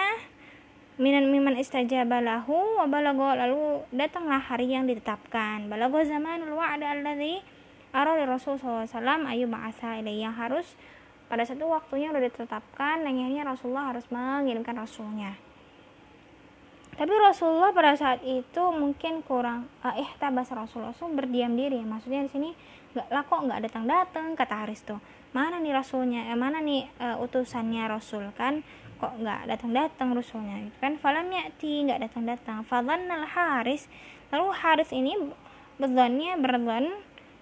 Minan 0.96 1.28
mimman 1.28 1.60
istajaba 1.60 2.24
lahu 2.24 2.56
wa 2.80 2.88
balago 2.88 3.36
lalu 3.36 3.84
datanglah 3.92 4.40
hari 4.40 4.72
yang 4.72 4.88
ditetapkan. 4.88 5.68
Balago 5.68 6.00
zamanul 6.08 6.56
wa'da 6.56 6.96
alladhi 6.96 7.44
arada 7.92 8.24
Rasul 8.24 8.56
SAW 8.56 9.28
ayu 9.28 9.52
ba'asa 9.52 10.00
yang 10.08 10.40
harus 10.40 10.72
pada 11.28 11.44
satu 11.44 11.68
waktunya 11.68 12.10
sudah 12.10 12.24
ditetapkan 12.24 13.04
dan 13.04 13.12
akhirnya 13.12 13.44
Rasulullah 13.44 13.92
harus 13.92 14.08
mengirimkan 14.08 14.76
rasulnya. 14.80 15.36
Tapi 16.98 17.14
Rasulullah 17.14 17.70
pada 17.76 17.94
saat 17.94 18.26
itu 18.26 18.64
mungkin 18.74 19.22
kurang 19.22 19.70
uh, 19.86 19.94
eh 19.94 20.10
tabas 20.18 20.50
Rasulullah 20.50 20.98
so, 20.98 21.06
berdiam 21.12 21.54
diri. 21.54 21.78
Maksudnya 21.86 22.26
di 22.26 22.32
sini 22.34 22.50
nggak 22.98 23.08
lah 23.14 23.22
kok 23.22 23.46
nggak 23.46 23.62
datang 23.70 23.86
datang 23.86 24.26
kata 24.34 24.66
Haris 24.66 24.82
tuh. 24.82 24.98
Mana 25.30 25.62
nih 25.62 25.78
rasulnya? 25.78 26.34
Eh, 26.34 26.40
mana 26.40 26.58
nih 26.58 26.90
uh, 26.98 27.22
utusannya 27.22 27.86
Rasul 27.86 28.34
kan? 28.34 28.66
Kok 28.98 29.22
nggak 29.22 29.46
datang 29.46 29.72
datang 29.78 30.08
rasulnya? 30.18 30.58
Gitu 30.66 30.78
kan. 30.82 30.98
Falam 30.98 31.30
yati 31.30 31.86
nggak 31.86 32.10
datang 32.10 32.24
datang 32.26 32.66
al 32.66 33.26
Haris. 33.30 33.86
Lalu 34.34 34.48
Haris 34.58 34.90
ini 34.90 35.14
berzonnya 35.78 36.34
berzon 36.42 36.90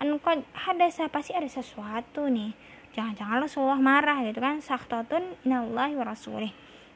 anu 0.04 0.19
ada 0.52 0.86
siapa 0.91 1.24
sih 1.24 1.32
ada 1.32 1.48
sesuatu 1.48 2.28
nih 2.28 2.52
jangan-jangan 2.96 3.44
Rasulullah 3.44 3.78
marah 3.78 4.24
gitu 4.24 4.40
kan? 4.40 4.64
Saktatun 4.64 5.36
inallahi 5.44 6.00
wa 6.00 6.08
rasulih. 6.08 6.50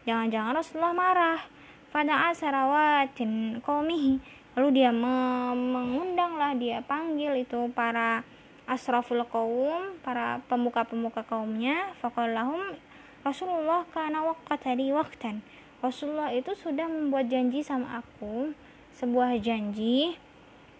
Jangan-jangan 0.08 0.56
Rasulullah 0.56 0.96
marah. 0.96 1.40
Pada 1.92 2.32
asarawatin 2.32 3.60
qaumihi 3.60 4.22
lalu 4.56 4.68
dia 4.80 4.94
mengundanglah 4.96 6.56
dia 6.56 6.80
panggil 6.86 7.44
itu 7.44 7.68
para 7.74 8.24
asraful 8.70 9.26
kaum 9.28 10.00
para 10.00 10.40
pemuka-pemuka 10.48 11.28
kaumnya. 11.28 11.92
Faqallahum 12.00 12.80
Rasulullah 13.26 13.84
kana 13.92 14.24
waqatari 14.24 14.96
waqtan. 14.96 15.44
Rasulullah 15.84 16.32
itu 16.32 16.56
sudah 16.56 16.88
membuat 16.88 17.28
janji 17.28 17.60
sama 17.60 18.00
aku 18.00 18.56
sebuah 18.96 19.40
janji 19.40 20.16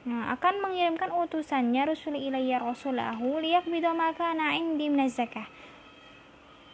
nah, 0.06 0.32
akan 0.36 0.64
mengirimkan 0.64 1.12
utusannya 1.12 1.90
Rasul 1.90 2.16
ilayya 2.16 2.62
rasulahu 2.62 3.42
liyak 3.42 3.68
maka 3.96 4.32
indi 4.56 4.88
minaz 4.88 5.18
zakah 5.18 5.48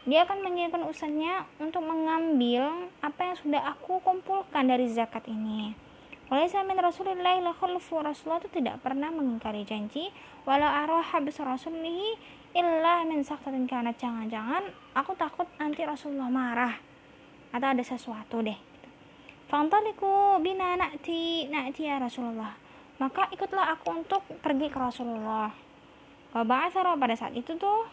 dia 0.06 0.22
akan 0.22 0.46
mengirimkan 0.46 0.86
usannya 0.86 1.50
untuk 1.58 1.82
mengambil 1.82 2.70
apa 3.02 3.26
yang 3.26 3.38
sudah 3.42 3.74
aku 3.74 3.98
kumpulkan 4.06 4.70
dari 4.70 4.86
zakat 4.86 5.26
ini. 5.26 5.74
Oleh 6.30 6.46
min 6.62 6.78
Rasulullah 6.78 7.38
la 7.42 7.54
khulfu 7.58 8.02
Rasulullah 8.02 8.42
itu 8.42 8.50
tidak 8.54 8.86
pernah 8.86 9.10
mengingkari 9.10 9.66
janji 9.66 10.14
walau 10.46 10.70
arah 10.70 11.02
habis 11.02 11.42
Rasulihi 11.42 12.18
illa 12.54 13.02
min 13.06 13.26
saktatin 13.26 13.66
karena 13.66 13.94
jangan-jangan 13.98 14.70
aku 14.94 15.18
takut 15.18 15.50
nanti 15.58 15.82
Rasulullah 15.86 16.30
marah 16.30 16.74
atau 17.50 17.68
ada 17.74 17.82
sesuatu 17.82 18.46
deh. 18.46 18.58
Fantaliku 19.50 20.38
bina 20.42 20.78
na'ti 20.78 21.50
na'ti 21.50 21.82
ya 21.86 21.98
Rasulullah. 21.98 22.65
Maka 22.96 23.28
ikutlah 23.36 23.76
aku 23.76 23.92
untuk 23.92 24.22
pergi 24.40 24.72
ke 24.72 24.78
Rasulullah. 24.80 25.52
Wa 26.36 26.44
pada 27.00 27.16
saat 27.16 27.36
itu 27.36 27.56
tuh 27.56 27.88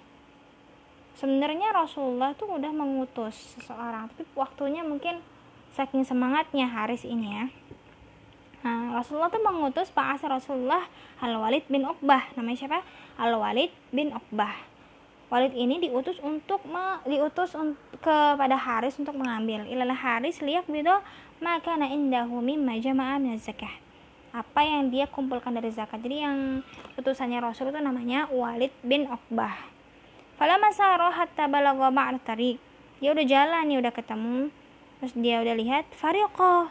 sebenarnya 1.18 1.74
Rasulullah 1.74 2.34
tuh 2.34 2.58
udah 2.58 2.72
mengutus 2.74 3.54
seseorang 3.58 4.08
tapi 4.10 4.26
waktunya 4.34 4.82
mungkin 4.82 5.22
saking 5.74 6.02
semangatnya 6.02 6.66
Haris 6.66 7.06
ini 7.06 7.28
ya. 7.28 7.46
Nah, 8.62 8.94
Rasulullah 8.94 9.30
tuh 9.30 9.42
mengutus 9.42 9.90
Pak 9.90 10.18
Asar 10.18 10.30
Rasulullah 10.30 10.86
Al 11.18 11.34
Walid 11.34 11.66
bin 11.66 11.82
Uqbah. 11.82 12.30
Namanya 12.38 12.58
siapa? 12.62 12.78
Al 13.18 13.34
Walid 13.34 13.74
bin 13.90 14.14
Uqbah. 14.14 14.54
Walid 15.32 15.56
ini 15.56 15.82
diutus 15.82 16.20
untuk 16.22 16.62
me, 16.68 17.02
diutus 17.08 17.58
un, 17.58 17.74
kepada 17.98 18.54
Haris 18.54 19.00
untuk 19.02 19.18
mengambil. 19.18 19.66
Ilalah 19.66 19.98
Haris 19.98 20.38
lihat 20.44 20.68
bido 20.70 21.02
maka 21.42 21.74
na 21.74 21.90
indahu 21.90 22.38
mimma 22.38 22.78
jama'a 22.78 23.18
zakah 23.40 23.72
apa 24.32 24.60
yang 24.64 24.88
dia 24.88 25.04
kumpulkan 25.08 25.52
dari 25.52 25.68
zakat 25.68 26.00
jadi 26.00 26.28
yang 26.28 26.36
utusannya 26.96 27.38
Rasul 27.44 27.68
itu 27.68 27.80
namanya 27.80 28.26
Walid 28.32 28.72
bin 28.80 29.04
Uqbah 29.04 29.72
Falamma 30.42 30.74
saro 30.74 31.06
hatta 31.14 31.46
balagha 31.46 31.94
ba'd 31.94 32.18
tariq. 32.26 32.58
Dia 32.98 33.14
udah 33.14 33.22
jalan 33.22 33.62
nih, 33.70 33.78
udah 33.78 33.94
ketemu. 33.94 34.50
Terus 34.98 35.14
dia 35.14 35.38
udah 35.38 35.54
lihat 35.54 35.86
fariqo. 35.94 36.66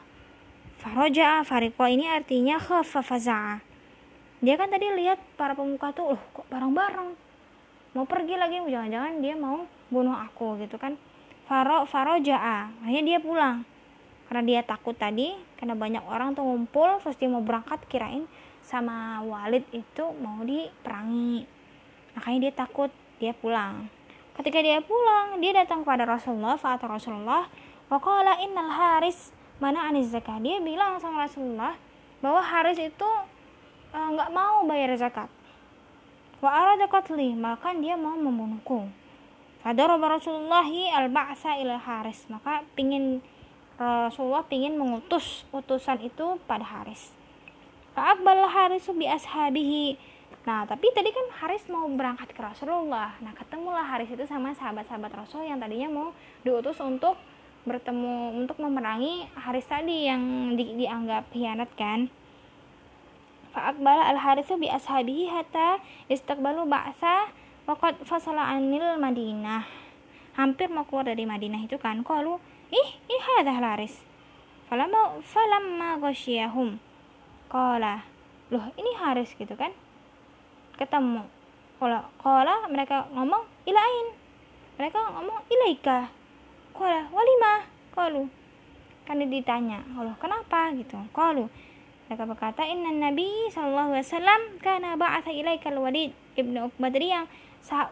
Faroja'a 0.84 1.48
fariqo 1.48 1.88
ini 1.88 2.04
artinya 2.12 2.60
khafa. 2.60 3.64
Dia 4.44 4.56
kan 4.60 4.68
tadi 4.76 4.92
lihat 4.92 5.24
para 5.40 5.56
pemuka 5.56 5.96
tuh, 5.96 6.20
loh 6.20 6.22
kok 6.36 6.52
bareng-bareng. 6.52 7.16
Mau 7.96 8.04
pergi 8.04 8.36
lagi, 8.36 8.60
jangan-jangan 8.60 9.24
dia 9.24 9.40
mau 9.40 9.64
bunuh 9.88 10.20
aku 10.20 10.60
gitu 10.60 10.76
kan. 10.76 11.00
Faro 11.48 11.88
faroja'a. 11.88 12.76
Akhirnya 12.84 13.16
dia 13.16 13.20
pulang. 13.24 13.64
Karena 14.32 14.48
dia 14.48 14.62
takut 14.64 14.96
tadi, 14.96 15.36
karena 15.60 15.76
banyak 15.76 16.08
orang 16.08 16.32
tuh 16.32 16.48
ngumpul, 16.48 17.04
terus 17.04 17.20
dia 17.20 17.28
mau 17.28 17.44
berangkat 17.44 17.84
kirain 17.92 18.24
sama 18.64 19.20
Walid 19.28 19.68
itu 19.76 20.08
mau 20.24 20.40
diperangi. 20.48 21.44
Makanya 22.16 22.40
dia 22.48 22.54
takut 22.56 22.88
dia 23.20 23.36
pulang. 23.36 23.92
Ketika 24.40 24.64
dia 24.64 24.80
pulang, 24.80 25.36
dia 25.44 25.52
datang 25.52 25.84
kepada 25.84 26.08
Rasulullah, 26.08 26.56
atau 26.56 26.88
Rasulullah, 26.88 27.52
waqala 27.92 28.40
innal 28.40 28.72
haris 28.72 29.36
mana 29.60 29.92
anis 29.92 30.16
zakat. 30.16 30.40
Dia 30.40 30.64
bilang 30.64 30.96
sama 31.04 31.28
Rasulullah 31.28 31.76
bahwa 32.24 32.40
Haris 32.40 32.82
itu 32.82 33.10
e, 33.92 34.00
nggak 34.00 34.30
uh, 34.32 34.34
mau 34.34 34.64
bayar 34.66 34.96
zakat. 34.96 35.28
Wa 36.42 36.50
arada 36.50 36.90
qatli, 36.90 37.38
maka 37.38 37.76
dia 37.78 37.94
mau 37.94 38.18
membunuhku. 38.18 38.90
Fadaraba 39.62 40.18
Rasulullahi 40.18 40.90
al-ba'sa 40.90 41.60
ila 41.62 41.78
Haris. 41.78 42.26
Maka 42.32 42.66
pingin 42.74 43.22
Rasulullah 43.82 44.46
pingin 44.46 44.78
mengutus 44.78 45.48
utusan 45.50 45.98
itu 46.06 46.38
pada 46.46 46.62
Haris. 46.62 47.14
Fa'aqbal 47.98 48.46
Harisu 48.46 48.94
bi 48.94 49.10
ashabihi 49.10 49.98
Nah, 50.42 50.66
tapi 50.66 50.90
tadi 50.90 51.14
kan 51.14 51.28
Haris 51.38 51.70
mau 51.70 51.86
berangkat 51.86 52.34
ke 52.34 52.42
Rasulullah. 52.42 53.14
Nah, 53.22 53.30
ketemulah 53.38 53.86
Haris 53.86 54.10
itu 54.10 54.26
sama 54.26 54.50
sahabat-sahabat 54.58 55.14
Rasul 55.14 55.46
yang 55.46 55.62
tadinya 55.62 55.86
mau 55.86 56.18
diutus 56.42 56.82
untuk 56.82 57.14
bertemu 57.62 58.42
untuk 58.42 58.58
memerangi 58.58 59.30
Haris 59.38 59.70
tadi 59.70 60.10
yang 60.10 60.58
di, 60.58 60.82
dianggap 60.82 61.30
hianat 61.30 61.70
kan. 61.78 62.10
Fa'akbala 63.54 64.10
al-Harisu 64.18 64.58
bi 64.58 64.66
ashabihi 64.66 65.30
hatta 65.30 65.78
istaqbalu 66.10 66.66
ba'sa 66.66 67.30
waqad 67.70 68.02
fasala 68.10 68.42
anil 68.50 68.98
Madinah. 68.98 69.62
Hampir 70.42 70.74
mau 70.74 70.90
keluar 70.90 71.06
dari 71.06 71.30
Madinah 71.30 71.70
itu 71.70 71.78
kan. 71.78 72.02
Qalu, 72.02 72.42
"Ih, 72.72 72.90
ih 73.12 73.22
hadah 73.22 73.60
Haris." 73.60 74.02
Falamma 74.72 75.20
falamma 75.20 76.00
ghasyiyahum. 76.00 76.80
Qala, 77.52 78.08
"Loh, 78.50 78.66
ini 78.80 78.92
Haris 78.96 79.36
gitu 79.36 79.54
kan?" 79.60 79.76
ketemu. 80.82 81.22
kalau 81.78 82.02
kalau 82.22 82.58
mereka 82.70 83.06
ngomong 83.14 83.46
ilain 83.70 84.08
mereka 84.82 84.98
ngomong 85.14 85.46
ilaika 85.50 86.10
kalau 86.74 87.06
walima 87.14 87.66
kalau 87.94 88.26
kan 89.06 89.18
ditanya. 89.18 89.82
kalau 89.94 90.14
kenapa? 90.18 90.74
gitu. 90.74 90.98
kalau 91.14 91.50
mereka 92.10 92.24
berkata 92.26 92.62
inna 92.66 92.94
nabi 92.94 93.50
sallallahu 93.54 93.94
alaihi 93.94 94.06
wasallam 94.10 94.42
kana 94.62 94.98
ba'atha 94.98 95.30
ilaika 95.30 95.70
walid 95.74 96.14
ibnu 96.34 96.70
uqbah 96.70 96.90
tadi 96.90 97.14
yang 97.14 97.26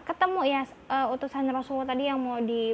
ketemu 0.06 0.42
ya 0.50 0.62
uh, 0.90 1.14
utusan 1.14 1.46
rasulullah 1.54 1.94
tadi 1.94 2.10
yang 2.10 2.18
mau 2.18 2.42
di 2.42 2.74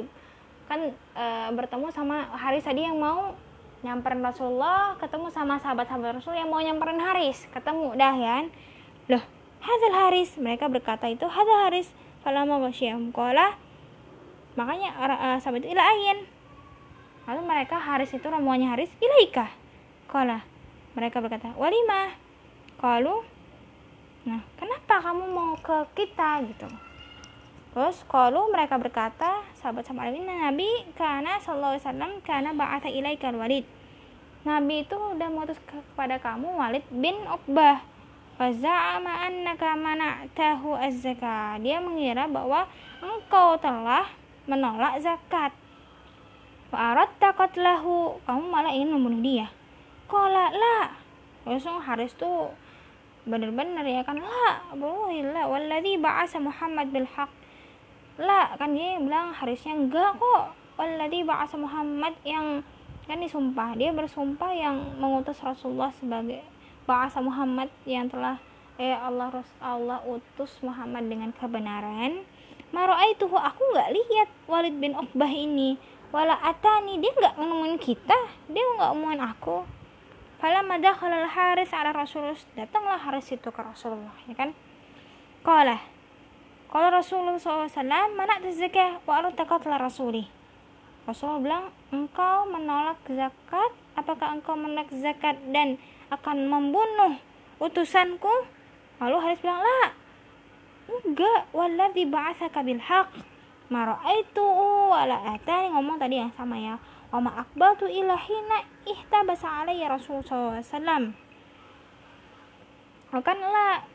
kan 0.66 0.90
uh, 1.14 1.48
bertemu 1.54 1.86
sama 1.94 2.26
Haris 2.34 2.66
tadi 2.66 2.82
yang 2.82 2.98
mau 2.98 3.38
nyamperin 3.86 4.18
Rasulullah 4.18 4.98
ketemu 4.98 5.30
sama 5.30 5.62
sahabat-sahabat 5.62 6.18
Rasul 6.18 6.34
yang 6.34 6.50
mau 6.50 6.58
nyamperin 6.58 6.98
Haris. 6.98 7.46
Ketemu 7.54 7.94
dah 7.94 8.14
ya 8.18 8.36
loh 9.10 9.24
Hadal 9.62 9.94
Haris. 9.94 10.34
Mereka 10.38 10.66
berkata 10.66 11.06
itu 11.06 11.26
Hadal 11.26 11.70
Haris. 11.70 11.88
Mau 12.26 12.58
ghasyahum 12.58 13.14
qala. 13.14 13.54
Makanya 14.58 14.90
uh, 14.98 15.38
sahabat 15.38 15.62
itu 15.62 15.70
ilahin 15.70 16.26
lalu 17.26 17.42
mereka 17.42 17.78
Haris 17.78 18.14
itu 18.14 18.26
rombongannya 18.26 18.74
Haris 18.74 18.90
ilaika. 18.98 19.50
Qala. 20.10 20.42
Mereka 20.98 21.22
berkata 21.22 21.54
walima 21.54 22.10
kalau 22.82 23.22
nah 24.26 24.42
kenapa 24.58 24.98
kamu 24.98 25.24
mau 25.30 25.54
ke 25.62 25.76
kita? 25.94 26.42
Gitu 26.50 26.85
terus 27.76 28.00
kalau 28.08 28.48
mereka 28.48 28.80
berkata 28.80 29.44
sahabat 29.60 29.84
sahabat 29.84 30.16
ini 30.16 30.24
Nabi 30.24 30.88
karena 30.96 31.36
sallallahu 31.36 31.76
alaihi 31.76 31.84
wasallam 31.84 32.12
karena 32.24 32.50
ba'atha 32.56 32.88
ilaika 32.88 33.28
walid. 33.36 33.68
Nabi 34.46 34.86
itu 34.86 34.94
udah 34.94 35.26
mengutus 35.26 35.58
kepada 35.66 36.22
kamu 36.22 36.46
Walid 36.54 36.86
bin 36.94 37.18
Uqbah. 37.26 37.82
Faza'ama 38.38 39.26
annaka 39.26 39.74
mana'tahu 39.74 40.78
az-zakah. 40.78 41.58
Dia 41.58 41.82
mengira 41.82 42.30
bahwa 42.30 42.70
engkau 43.02 43.58
telah 43.58 44.06
menolak 44.46 45.02
zakat. 45.02 45.50
Wa 46.70 46.94
takot 47.18 47.58
lahu 47.58 48.22
kamu 48.22 48.46
malah 48.46 48.70
ingin 48.70 48.94
membunuh 48.94 49.18
dia. 49.18 49.50
Kola 50.06 50.54
lah 50.54 50.94
langsung 51.42 51.82
Haris 51.82 52.14
tuh 52.14 52.54
bener-bener 53.26 53.82
ya 53.82 54.06
kan 54.06 54.18
lah 54.22 54.70
lah 54.78 55.44
walladhi 55.50 55.98
ba'asa 55.98 56.38
Muhammad 56.38 56.94
bil 56.94 57.06
lah 58.16 58.56
kan 58.56 58.72
dia 58.72 58.96
bilang 58.96 59.36
Harisnya 59.36 59.76
enggak 59.76 60.16
kok. 60.16 60.56
Walladhi 60.76 61.24
ba'asa 61.24 61.56
Muhammad 61.56 62.16
yang 62.24 62.64
kan 63.04 63.20
disumpah. 63.20 63.76
Dia 63.76 63.92
bersumpah 63.92 64.52
yang 64.52 64.96
mengutus 65.00 65.40
Rasulullah 65.40 65.92
sebagai 65.96 66.40
ba'asa 66.88 67.20
Muhammad 67.20 67.68
yang 67.84 68.08
telah 68.08 68.40
eh 68.76 68.92
Allah 68.92 69.32
Allah 69.60 70.00
utus 70.04 70.60
Muhammad 70.60 71.08
dengan 71.08 71.32
kebenaran. 71.32 72.24
Itu 73.16 73.32
aku 73.32 73.62
nggak 73.72 73.90
lihat 73.94 74.28
Walid 74.44 74.76
bin 74.76 74.92
Uqbah 74.92 75.32
ini. 75.32 75.80
Wala 76.12 76.36
atani 76.40 77.00
dia 77.00 77.12
nggak 77.12 77.40
nemuin 77.40 77.76
kita. 77.80 78.18
Dia 78.52 78.64
nggak 78.76 78.90
ngomongin 78.92 79.22
aku. 79.24 79.64
Fala 80.36 80.60
madakhala 80.60 81.24
al-Haris 81.24 81.72
ala 81.72 81.96
Rasulullah 81.96 82.36
datanglah 82.52 83.00
Haris 83.00 83.32
itu 83.32 83.48
ke 83.48 83.60
Rasulullah 83.64 84.12
ya 84.28 84.36
kan? 84.36 84.52
Qala 85.40 85.80
Qala 86.66 86.90
Rasulullah 86.90 87.38
SAW 87.38 87.70
mana 88.18 88.42
zakah? 88.42 88.98
Wa 89.06 89.22
arata 89.22 89.46
qatla 89.46 89.78
rasuli 89.78 90.26
Rasulullah 91.06 91.38
bilang 91.38 91.64
engkau 91.94 92.50
menolak 92.50 92.98
zakat? 93.06 93.70
Apakah 93.94 94.34
engkau 94.34 94.58
menolak 94.58 94.90
zakat 94.90 95.38
dan 95.54 95.78
akan 96.10 96.50
membunuh 96.50 97.14
utusanku? 97.62 98.50
Lalu 98.98 99.16
Haris 99.22 99.38
bilang 99.38 99.62
lah 99.62 99.94
enggak. 100.90 101.40
Walladzi 101.54 102.02
ba'atsaka 102.10 102.66
bil 102.66 102.82
haq 102.82 103.14
ra'aitu 103.70 104.46
wala 104.90 105.38
atani 105.38 105.74
ngomong 105.74 105.98
tadi 105.98 106.18
yang 106.18 106.34
sama 106.34 106.58
ya. 106.58 106.74
Wa 107.14 107.22
ma 107.22 107.30
aqbaltu 107.38 107.86
ila 107.86 108.18
hina 108.18 108.66
ihtabasa 108.82 109.62
alayya 109.62 109.86
rasul 109.86 110.22
sallallahu 110.26 111.14
Bukanlah 113.14 113.86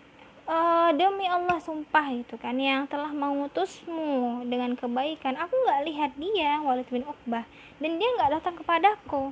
uh, 0.51 0.89
demi 0.91 1.25
Allah 1.31 1.57
sumpah 1.63 2.11
itu 2.11 2.35
kan 2.35 2.59
yang 2.59 2.83
telah 2.91 3.09
mengutusmu 3.15 4.43
dengan 4.51 4.75
kebaikan. 4.75 5.39
Aku 5.39 5.55
nggak 5.55 5.81
lihat 5.87 6.11
dia 6.19 6.59
Walid 6.59 6.87
bin 6.91 7.07
Uqbah 7.07 7.47
dan 7.79 7.91
dia 7.95 8.09
nggak 8.19 8.31
datang 8.41 8.55
kepadaku. 8.59 9.31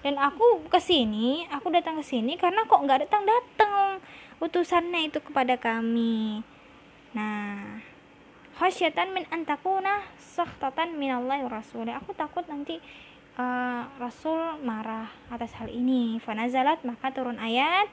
Dan 0.00 0.16
aku 0.22 0.64
ke 0.70 0.78
sini 0.78 1.44
aku 1.52 1.68
datang 1.68 2.00
ke 2.00 2.04
sini 2.06 2.38
karena 2.40 2.64
kok 2.64 2.80
nggak 2.80 3.06
datang 3.06 3.26
datang 3.26 4.00
utusannya 4.40 5.12
itu 5.12 5.18
kepada 5.20 5.60
kami. 5.60 6.40
Nah 7.12 7.82
khasyatan 8.56 9.12
min 9.12 9.28
antakuna 9.28 10.00
sakhtatan 10.16 10.96
min 10.96 11.12
Allah 11.12 11.44
rasul 11.44 11.84
aku 11.92 12.16
takut 12.16 12.48
nanti 12.48 12.80
uh, 13.36 13.84
rasul 14.00 14.62
marah 14.62 15.10
atas 15.28 15.52
hal 15.58 15.68
ini. 15.68 16.22
Fanazalat 16.22 16.86
maka 16.86 17.10
turun 17.10 17.42
ayat 17.42 17.90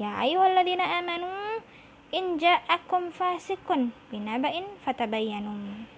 ya 0.00 0.16
ayyuhalladzina 0.24 1.04
amanu 1.04 1.28
in 2.12 2.36
ja'akum 2.36 3.10
fasikun 3.10 3.90
binaba'in 4.12 4.68
fatabayyanum 4.84 5.88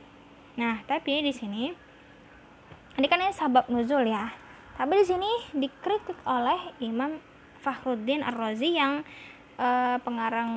nah 0.54 0.78
tapi 0.86 1.20
di 1.26 1.34
sini 1.34 1.84
ini 2.94 3.10
kan 3.10 3.18
ini 3.18 3.34
sabab 3.34 3.66
nuzul 3.66 4.06
ya. 4.06 4.30
Tapi 4.78 5.02
di 5.02 5.04
sini 5.06 5.30
dikritik 5.54 6.14
oleh 6.26 6.78
Imam 6.78 7.18
Fakhruddin 7.58 8.22
Ar-Razi 8.22 8.70
yang 8.70 9.02
uh, 9.58 9.98
pengarang 10.02 10.50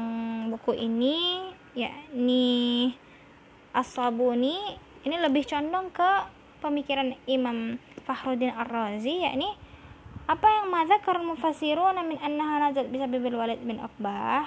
buku 0.53 0.78
ini 0.78 1.49
yakni 1.74 2.93
As-Sabuni 3.74 4.78
ini 5.05 5.16
lebih 5.18 5.49
condong 5.49 5.89
ke 5.89 6.10
pemikiran 6.62 7.14
Imam 7.26 7.82
Fakhruddin 8.05 8.53
Ar-Razi 8.53 9.26
yakni 9.26 9.49
apa 10.30 10.45
yang 10.45 10.70
madzakar 10.70 11.18
mufassiruna 11.22 12.05
min 12.05 12.22
annaha 12.22 12.70
nazat 12.70 12.89
bisa 12.93 13.10
bibil 13.10 13.38
Walid 13.38 13.62
bin 13.66 13.82
Uqbah 13.82 14.45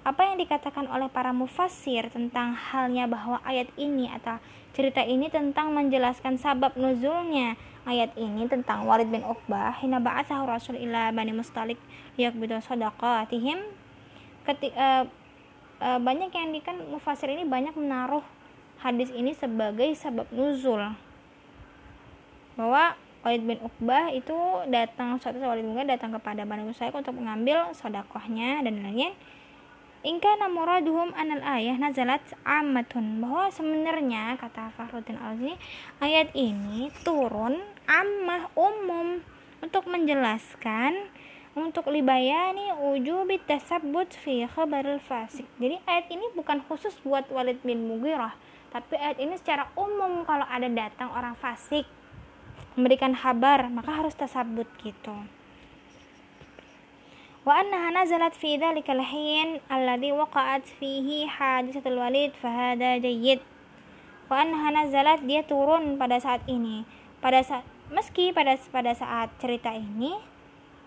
apa 0.00 0.32
yang 0.32 0.40
dikatakan 0.40 0.88
oleh 0.88 1.12
para 1.12 1.28
mufassir 1.36 2.08
tentang 2.08 2.56
halnya 2.56 3.04
bahwa 3.04 3.36
ayat 3.44 3.68
ini 3.76 4.08
atau 4.08 4.40
cerita 4.72 5.04
ini 5.04 5.28
tentang 5.28 5.76
menjelaskan 5.76 6.40
sabab 6.40 6.72
nuzulnya? 6.72 7.60
Ayat 7.84 8.12
ini 8.16 8.44
tentang 8.48 8.84
Walid 8.84 9.08
bin 9.08 9.24
Uqbah 9.24 9.76
hina 9.80 10.00
ba'athahu 10.00 10.44
Rasul 10.48 10.76
ila 10.80 11.12
Bani 11.12 11.32
Mustalik 11.36 11.76
liyaqbidu 12.16 12.60
sadaqatihim. 12.64 13.60
Ketika 14.44 14.76
uh, 14.76 15.04
uh, 15.84 16.00
banyak 16.00 16.32
yang 16.32 16.48
dikan 16.52 16.80
mufasir 16.88 17.28
ini 17.28 17.44
banyak 17.44 17.76
menaruh 17.76 18.24
hadis 18.80 19.12
ini 19.12 19.36
sebagai 19.36 19.92
sabab 19.96 20.28
nuzul. 20.32 20.80
Bahwa 22.56 22.96
Walid 23.20 23.44
bin 23.44 23.60
Uqbah 23.60 24.16
itu 24.16 24.36
datang 24.72 25.20
suatu 25.20 25.40
Walid 25.44 25.64
bin 25.64 25.76
Uqbah 25.76 25.92
datang 25.92 26.16
kepada 26.16 26.48
Bani 26.48 26.64
Mustalik 26.64 26.96
untuk 26.96 27.16
mengambil 27.16 27.68
sodakohnya 27.76 28.64
dan 28.64 28.80
lainnya 28.80 29.12
Ingka 30.00 30.32
namuraduhum 30.40 31.12
anal 31.12 31.44
ayah 31.60 31.76
nazalat 31.76 32.24
amatun 32.40 33.20
bahwa 33.20 33.52
sebenarnya 33.52 34.32
kata 34.40 34.72
Fakhruddin 34.72 35.20
Alzi 35.20 35.52
ayat 36.00 36.32
ini 36.32 36.88
turun 37.04 37.60
ammah 37.84 38.48
umum 38.56 39.20
untuk 39.60 39.84
menjelaskan 39.84 41.04
untuk 41.52 41.92
libayani 41.92 42.72
ujubi 42.80 43.44
tasabbut 43.44 44.08
fi 44.16 44.48
khabaril 44.48 45.04
fasik. 45.04 45.44
Jadi 45.60 45.76
ayat 45.84 46.08
ini 46.08 46.32
bukan 46.32 46.64
khusus 46.64 46.96
buat 47.04 47.28
Walid 47.28 47.60
bin 47.60 47.84
Mughirah, 47.84 48.32
tapi 48.72 48.96
ayat 48.96 49.20
ini 49.20 49.36
secara 49.36 49.68
umum 49.76 50.24
kalau 50.24 50.48
ada 50.48 50.72
datang 50.72 51.12
orang 51.12 51.36
fasik 51.36 51.84
memberikan 52.72 53.12
kabar 53.12 53.68
maka 53.68 54.00
harus 54.00 54.16
tasabbut 54.16 54.70
gitu 54.80 55.12
nazalat 57.46 58.36
fi 58.36 58.60
dhalikal 58.60 59.00
hin 59.00 59.60
alladhi 59.68 60.12
waqa'at 60.12 60.64
fihi 60.80 61.24
hadisatul 61.24 61.96
walid 61.96 62.36
fahada 62.36 63.00
jayyid 63.00 63.40
wa 64.28 64.44
annaha 64.44 64.84
nazalat 64.84 65.24
dia 65.24 65.42
turun 65.42 65.96
pada 65.96 66.20
saat 66.20 66.44
ini. 66.46 66.84
pada 67.20 67.44
saat 67.44 67.64
meski 67.92 68.32
pada 68.32 68.56
pada 68.72 68.92
saat 68.96 69.28
cerita 69.40 69.72
ini 69.72 70.16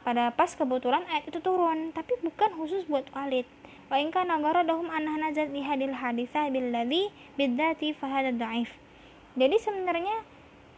pada 0.05 0.33
pas 0.33 0.49
kebetulan 0.53 1.05
ayat 1.09 1.29
itu 1.29 1.39
turun 1.41 1.93
tapi 1.93 2.17
bukan 2.19 2.51
khusus 2.59 2.83
buat 2.91 3.07
Walid. 3.15 3.47
Wa 3.87 4.01
in 4.01 4.11
kana 4.11 4.35
gharadahum 4.41 4.89
annaha 4.91 5.29
nazalat 5.29 5.53
li 5.53 5.61
hadil 5.63 5.95
hadisah 5.95 6.49
billadhi 6.49 7.13
bidzati 7.37 7.93
fahada 7.93 8.33
dhaif 8.33 8.83
jadi 9.33 9.57
sebenarnya 9.57 10.17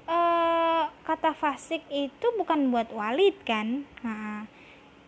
uh, 0.08 0.88
kata 1.04 1.36
fasik 1.36 1.84
itu 1.92 2.28
bukan 2.40 2.72
buat 2.72 2.88
Walid 2.96 3.36
kan? 3.44 3.84
Nah, 4.00 4.48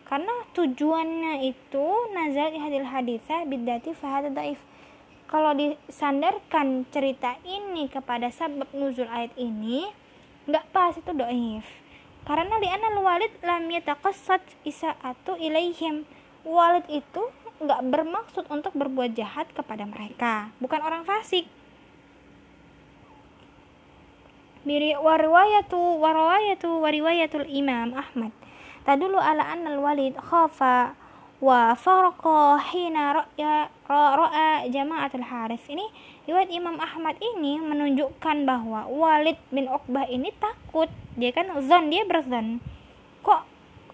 karena 0.08 0.32
tujuannya 0.56 1.52
itu 1.52 1.86
nazar 2.16 2.50
hadil 2.56 2.88
hadisah 2.88 3.44
bidati 3.44 3.92
fahad 3.92 4.32
daif 4.32 4.58
kalau 5.28 5.52
disandarkan 5.52 6.88
cerita 6.88 7.36
ini 7.44 7.92
kepada 7.92 8.32
sabab 8.32 8.72
nuzul 8.72 9.06
ayat 9.12 9.36
ini 9.36 9.84
nggak 10.48 10.64
pas 10.72 10.96
itu 10.96 11.12
doif 11.12 11.68
karena 12.28 12.60
di 12.60 12.68
anal 12.68 13.00
walid 13.00 13.32
lam 13.40 13.72
yataqassad 13.72 14.44
atau 15.00 15.34
ilaihim. 15.40 16.04
Walid 16.44 16.84
itu 16.92 17.24
nggak 17.56 17.80
bermaksud 17.88 18.44
untuk 18.52 18.76
berbuat 18.76 19.16
jahat 19.16 19.48
kepada 19.56 19.88
mereka. 19.88 20.52
Bukan 20.60 20.76
orang 20.84 21.08
fasik. 21.08 21.48
Biri 24.68 24.92
warwayatu 25.00 25.80
warwayatu 26.04 26.84
wariwayatul 26.84 27.48
Imam 27.48 27.96
Ahmad 27.96 28.36
tadulu 28.86 29.18
ala 29.18 29.54
anna 29.54 29.74
al-walid 29.74 30.14
khafa 30.18 30.94
wa 31.38 31.70
farqa 31.78 32.58
hina 32.74 33.14
ra'a 33.86 34.66
jama'atul 34.66 35.22
haris 35.22 35.62
ini 35.70 35.86
riwayat 36.26 36.50
Imam 36.50 36.76
Ahmad 36.82 37.14
ini 37.22 37.62
menunjukkan 37.62 38.42
bahwa 38.42 38.90
Walid 38.90 39.38
bin 39.54 39.70
Uqbah 39.70 40.10
ini 40.10 40.34
takut. 40.36 40.90
Dia 41.14 41.30
kan 41.30 41.50
zon 41.62 41.88
dia 41.88 42.02
berzon 42.04 42.60
kok 43.22 43.42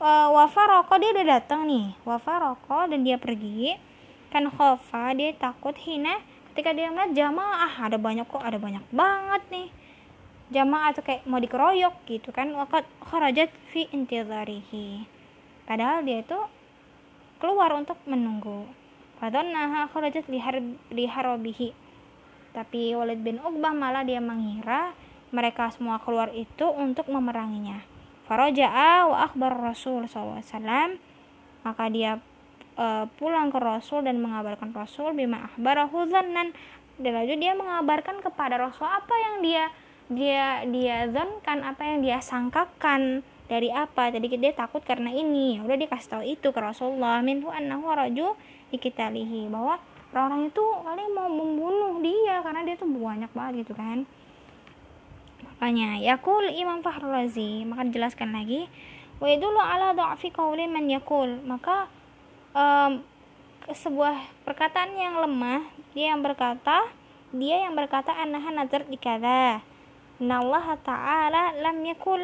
uh, 0.00 0.28
wa 0.32 0.44
farqa 0.48 0.94
dia 0.98 1.12
udah 1.14 1.26
datang 1.38 1.68
nih. 1.68 1.92
Wa 2.02 2.16
farqa 2.16 2.88
dan 2.88 3.04
dia 3.04 3.20
pergi. 3.20 3.76
Kan 4.32 4.50
khafa 4.50 5.14
dia 5.14 5.30
takut. 5.36 5.76
Hina 5.78 6.18
ketika 6.50 6.74
dia 6.74 6.90
melihat 6.90 7.12
jamaah 7.12 7.74
ada 7.76 7.98
banyak 7.98 8.26
kok 8.26 8.42
ada 8.42 8.58
banyak 8.62 8.82
banget 8.94 9.42
nih 9.50 9.68
jamaah 10.52 10.92
atau 10.92 11.00
kayak 11.00 11.24
mau 11.24 11.40
dikeroyok 11.40 12.04
gitu 12.04 12.28
kan 12.34 12.52
wakat 12.52 12.84
kharajat 13.00 13.48
fi 13.72 13.88
intizarihi. 13.88 15.08
Padahal 15.64 16.04
dia 16.04 16.20
itu 16.20 16.36
keluar 17.40 17.72
untuk 17.72 17.96
menunggu. 18.04 18.68
Naha 19.24 19.88
kharajat 19.88 20.28
li 20.28 21.06
harobihi. 21.08 21.72
Tapi 22.52 22.92
Walid 22.92 23.24
bin 23.24 23.40
Uqbah 23.40 23.72
malah 23.72 24.04
dia 24.04 24.20
mengira 24.20 24.92
mereka 25.32 25.72
semua 25.72 25.96
keluar 26.04 26.28
itu 26.36 26.68
untuk 26.68 27.08
memeranginya. 27.08 27.80
Faraja'a 28.28 29.08
wa 29.08 29.16
akhbar 29.24 29.56
Rasul 29.56 30.04
SAW 30.08 31.00
maka 31.64 31.84
dia 31.88 32.20
uh, 32.76 33.08
pulang 33.16 33.48
ke 33.48 33.56
Rasul 33.56 34.04
dan 34.04 34.20
mengabarkan 34.20 34.76
Rasul 34.76 35.16
bima 35.16 35.48
akhbarahu 35.48 36.04
zannan. 36.12 36.52
Dan 36.94 37.18
lalu 37.18 37.40
dia 37.40 37.56
mengabarkan 37.56 38.22
kepada 38.22 38.60
Rasul 38.60 38.86
apa 38.86 39.14
yang 39.18 39.42
dia 39.42 39.72
dia 40.12 40.64
dia 40.68 41.08
zonkan 41.08 41.64
apa 41.64 41.82
yang 41.84 41.98
dia 42.04 42.18
sangkakan. 42.20 43.24
Dari 43.44 43.68
apa? 43.68 44.08
Jadi 44.08 44.40
dia 44.40 44.56
takut 44.56 44.80
karena 44.80 45.12
ini. 45.12 45.60
Ya 45.60 45.68
udah 45.68 45.76
dikasih 45.76 46.08
tahu 46.08 46.24
itu 46.24 46.48
ke 46.48 46.60
Rasulullah. 46.60 47.20
Minhu 47.20 47.52
annahu 47.52 47.92
raju 47.92 48.32
dikitalihi 48.72 49.52
bahwa 49.52 49.76
orang-orang 50.16 50.48
itu 50.48 50.64
kali 50.64 51.04
mau 51.12 51.28
membunuh 51.28 52.00
dia 52.00 52.40
karena 52.40 52.64
dia 52.64 52.80
tuh 52.80 52.88
banyak 52.88 53.28
banget 53.36 53.68
gitu 53.68 53.76
kan. 53.76 54.08
Makanya 55.44 56.00
yakul 56.00 56.48
Imam 56.48 56.80
Fahrul 56.80 57.12
Razi 57.12 57.68
maka 57.68 57.84
dijelaskan 57.84 58.32
lagi 58.32 58.66
wa 59.22 59.26
idulu 59.30 59.60
ala 59.62 59.94
dha'fi 59.94 60.34
qawli 60.34 60.66
man 60.66 60.90
yakul 60.90 61.38
maka 61.46 61.86
um, 62.52 63.00
sebuah 63.70 64.18
perkataan 64.42 64.92
yang 64.98 65.22
lemah 65.22 65.62
dia 65.94 66.12
yang 66.12 66.20
berkata 66.20 66.90
dia 67.30 67.64
yang 67.64 67.78
berkata 67.78 68.10
anaha 68.12 68.50
nazar 68.50 68.82
dikada 68.90 69.62
Allah 70.22 70.78
ta'ala 70.78 71.58
lam 71.58 71.82
yakul. 71.82 72.22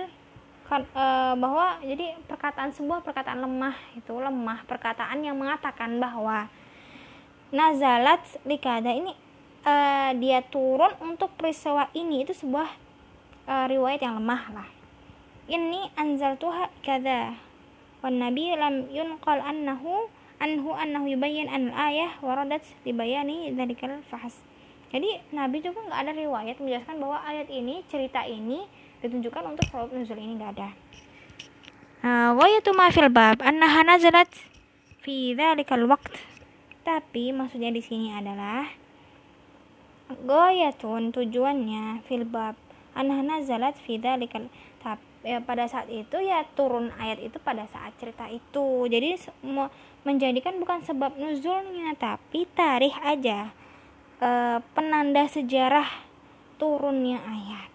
Kan, 0.71 0.87
e, 0.87 1.05
bahwa 1.35 1.83
jadi 1.83 2.15
perkataan 2.31 2.71
sebuah 2.71 3.03
perkataan 3.03 3.43
lemah 3.43 3.75
itu 3.99 4.15
lemah 4.15 4.63
perkataan 4.71 5.19
yang 5.19 5.35
mengatakan 5.35 5.99
bahwa 5.99 6.47
nazalat 7.51 8.23
likada 8.47 8.95
ini 8.95 9.11
e, 9.67 9.75
dia 10.23 10.39
turun 10.47 10.95
untuk 11.03 11.35
peristiwa 11.35 11.91
ini 11.91 12.23
itu 12.23 12.31
sebuah 12.39 12.71
e, 13.51 13.55
riwayat 13.67 13.99
yang 13.99 14.23
lemah 14.23 14.43
lah. 14.55 14.69
Ini 15.51 15.91
anzal 15.99 16.39
tuha 16.39 16.71
kada. 16.87 17.35
Wan 18.07 18.23
nabi 18.23 18.55
lam 18.55 18.87
yunqal 18.95 19.43
annahu 19.43 20.07
anhu 20.39 20.71
annahu 20.73 21.11
yubayyin 21.11 21.51
an 21.51 21.75
ayah 21.75 22.15
waradat 22.23 22.63
dibayani 22.87 23.53
dzalikal 23.53 24.01
fahas 24.07 24.39
jadi 24.91 25.23
Nabi 25.31 25.63
juga 25.63 25.87
nggak 25.87 26.01
ada 26.03 26.13
riwayat 26.19 26.59
menjelaskan 26.59 26.99
bahwa 26.99 27.23
ayat 27.23 27.47
ini 27.47 27.87
cerita 27.87 28.27
ini 28.27 28.67
ditunjukkan 28.99 29.55
untuk 29.55 29.65
sebab 29.71 29.95
nuzul 29.95 30.19
ini 30.19 30.35
nggak 30.35 30.53
ada. 30.59 30.71
Ah, 32.03 32.35
wa 32.35 32.47
yatu 32.51 32.75
ma 32.75 32.91
fil 32.91 33.07
bab 33.07 33.39
annaha 33.39 33.87
nazalat 33.87 34.27
fi 34.99 35.39
dzalikal 35.39 35.87
waqt. 35.87 36.19
Tapi 36.83 37.31
maksudnya 37.31 37.71
di 37.71 37.79
sini 37.79 38.11
adalah 38.11 38.67
goyatun 40.27 41.15
tujuannya 41.15 42.03
fil 42.11 42.27
bab 42.27 42.59
annaha 42.99 43.39
nazalat 43.39 43.79
fi 43.79 43.95
dzalikal 43.95 44.51
ya, 45.23 45.39
pada 45.39 45.71
saat 45.71 45.87
itu 45.87 46.19
ya 46.19 46.43
turun 46.59 46.91
ayat 46.99 47.23
itu 47.23 47.39
pada 47.39 47.63
saat 47.71 47.95
cerita 48.03 48.27
itu. 48.27 48.91
Jadi 48.91 49.23
menjadikan 50.03 50.59
bukan 50.59 50.83
sebab 50.83 51.15
nuzulnya 51.15 51.95
tapi 51.95 52.51
tarikh 52.59 52.99
aja 53.07 53.55
uh, 54.21 54.59
penanda 54.77 55.25
sejarah 55.27 55.89
turunnya 56.61 57.19
ayat. 57.25 57.69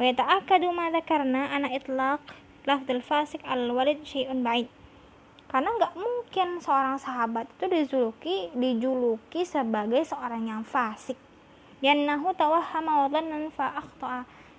Wa 0.00 0.02
yata'akkadu 0.08 0.72
ma 0.72 0.88
karena 1.04 1.52
anak 1.52 1.84
itlaq 1.84 2.22
lafdul 2.64 3.04
fasik 3.04 3.44
al 3.44 3.68
walid 3.70 4.02
syai'un 4.02 4.40
ba'id. 4.40 4.68
Karena 5.48 5.72
nggak 5.72 5.96
mungkin 5.96 6.60
seorang 6.60 7.00
sahabat 7.00 7.48
itu 7.56 7.64
dijuluki 7.72 8.52
dijuluki 8.52 9.48
sebagai 9.48 10.04
seorang 10.04 10.44
yang 10.44 10.62
fasik. 10.64 11.16
nahu 11.80 12.36
tawahhama 12.36 13.06
wa 13.06 13.08
dhannan 13.08 13.48
fa 13.54 13.72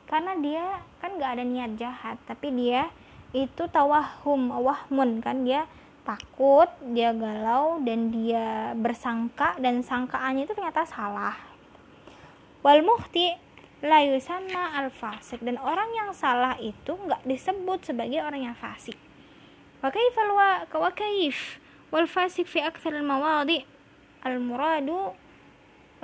Karena 0.10 0.34
dia 0.41 0.82
kan 0.97 1.14
nggak 1.14 1.38
ada 1.38 1.43
niat 1.45 1.78
jahat, 1.78 2.18
tapi 2.26 2.49
dia 2.49 2.89
itu 3.30 3.70
tawahum 3.70 4.49
wahmun 4.49 5.22
kan 5.22 5.45
dia 5.45 5.70
takut, 6.05 6.69
dia 6.93 7.11
galau 7.13 7.79
dan 7.83 8.11
dia 8.13 8.71
bersangka 8.75 9.55
dan 9.59 9.83
sangkaannya 9.83 10.47
itu 10.47 10.53
ternyata 10.55 10.87
salah. 10.87 11.35
Wal 12.63 12.83
muhti 12.83 13.31
la 13.79 14.03
yusamma 14.03 14.75
al 14.75 14.91
fasik 14.91 15.39
dan 15.39 15.55
orang 15.59 15.87
yang 15.95 16.11
salah 16.11 16.59
itu 16.59 16.95
nggak 16.95 17.23
disebut 17.23 17.79
sebagai 17.87 18.19
orang 18.19 18.51
yang 18.51 18.55
fasik. 18.55 18.99
Wa 19.79 19.87
kaifal 19.87 20.35
wa 20.35 20.67
wa 20.67 20.91
kaif 20.91 21.63
wal 21.91 22.07
fasik 22.07 22.47
fi 22.47 22.59
aktsar 22.63 22.95
al 22.95 23.07
mawadi 23.07 23.63
al 24.27 24.39
muradu 24.43 25.15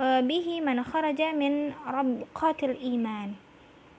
uh, 0.00 0.20
bihi 0.24 0.64
man 0.64 0.80
kharaja 0.80 1.36
min 1.36 1.76
rabqatil 1.84 2.76
iman. 2.96 3.36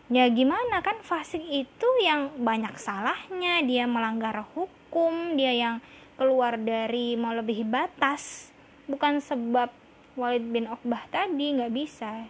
Ya 0.07 0.31
gimana 0.31 0.79
kan 0.79 1.03
fasik 1.03 1.43
itu 1.43 1.87
yang 1.99 2.31
banyak 2.39 2.79
salahnya, 2.79 3.59
dia 3.67 3.83
melanggar 3.83 4.39
hukum, 4.55 4.71
dia 5.38 5.53
yang 5.53 5.75
keluar 6.17 6.57
dari 6.57 7.13
melebihi 7.13 7.63
batas. 7.67 8.49
Bukan 8.89 9.21
sebab 9.21 9.69
Walid 10.17 10.49
bin 10.49 10.65
Uqbah 10.65 11.05
tadi 11.13 11.53
nggak 11.53 11.73
bisa. 11.73 12.25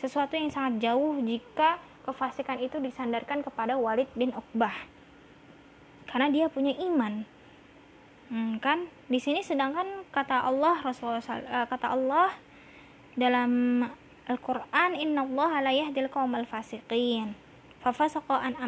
Sesuatu 0.00 0.36
yang 0.36 0.48
sangat 0.48 0.88
jauh 0.88 1.20
jika 1.20 1.76
kefasikan 2.08 2.62
itu 2.62 2.80
disandarkan 2.80 3.44
kepada 3.44 3.76
Walid 3.76 4.08
bin 4.16 4.32
Uqbah. 4.32 4.74
Karena 6.08 6.32
dia 6.32 6.46
punya 6.48 6.72
iman. 6.80 7.26
Hmm, 8.32 8.58
kan? 8.58 8.88
Di 9.06 9.20
sini 9.22 9.44
sedangkan 9.44 10.06
kata 10.10 10.46
Allah 10.46 10.82
Rasulullah 10.82 11.22
uh, 11.22 11.66
kata 11.68 11.86
Allah 11.94 12.34
dalam 13.14 13.82
Al-Quran 14.26 14.98
Inna 14.98 15.22
Allah 15.22 15.50
la 15.62 15.72
yahdil 15.72 16.10
qawmal 16.10 16.42
fasiqin 16.50 17.38
fafasaqa 17.86 18.42
an 18.42 18.58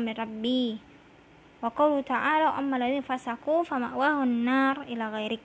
wa 1.58 1.70
ta'ala 2.06 2.54
amma 2.54 2.78
ladzi 2.78 3.02
fasaku 3.02 3.66
fama'wahun 3.66 4.30
nar 4.46 4.86
ila 4.86 5.10
ghairik. 5.18 5.42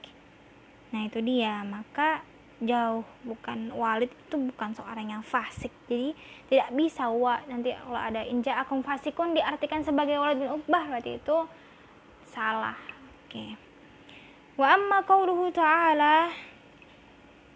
Nah 0.93 1.09
itu 1.09 1.19
dia. 1.25 1.65
Maka 1.65 2.21
jauh 2.61 3.01
bukan 3.25 3.73
walid 3.73 4.13
itu 4.13 4.37
bukan 4.37 4.77
seorang 4.77 5.09
yang 5.09 5.23
fasik. 5.25 5.73
Jadi 5.89 6.13
tidak 6.53 6.69
bisa 6.77 7.09
wa 7.09 7.41
nanti 7.49 7.73
kalau 7.73 7.97
ada 7.97 8.21
inja 8.21 8.61
akum 8.61 8.85
fasikun 8.85 9.33
diartikan 9.33 9.81
sebagai 9.81 10.21
walid 10.21 10.37
bin 10.37 10.53
ubah 10.53 10.83
berarti 10.93 11.17
itu 11.17 11.37
salah. 12.29 12.77
Oke. 13.25 13.57
Wa 14.53 14.77
amma 14.77 15.01
qawluhu 15.01 15.49
ta'ala 15.49 16.29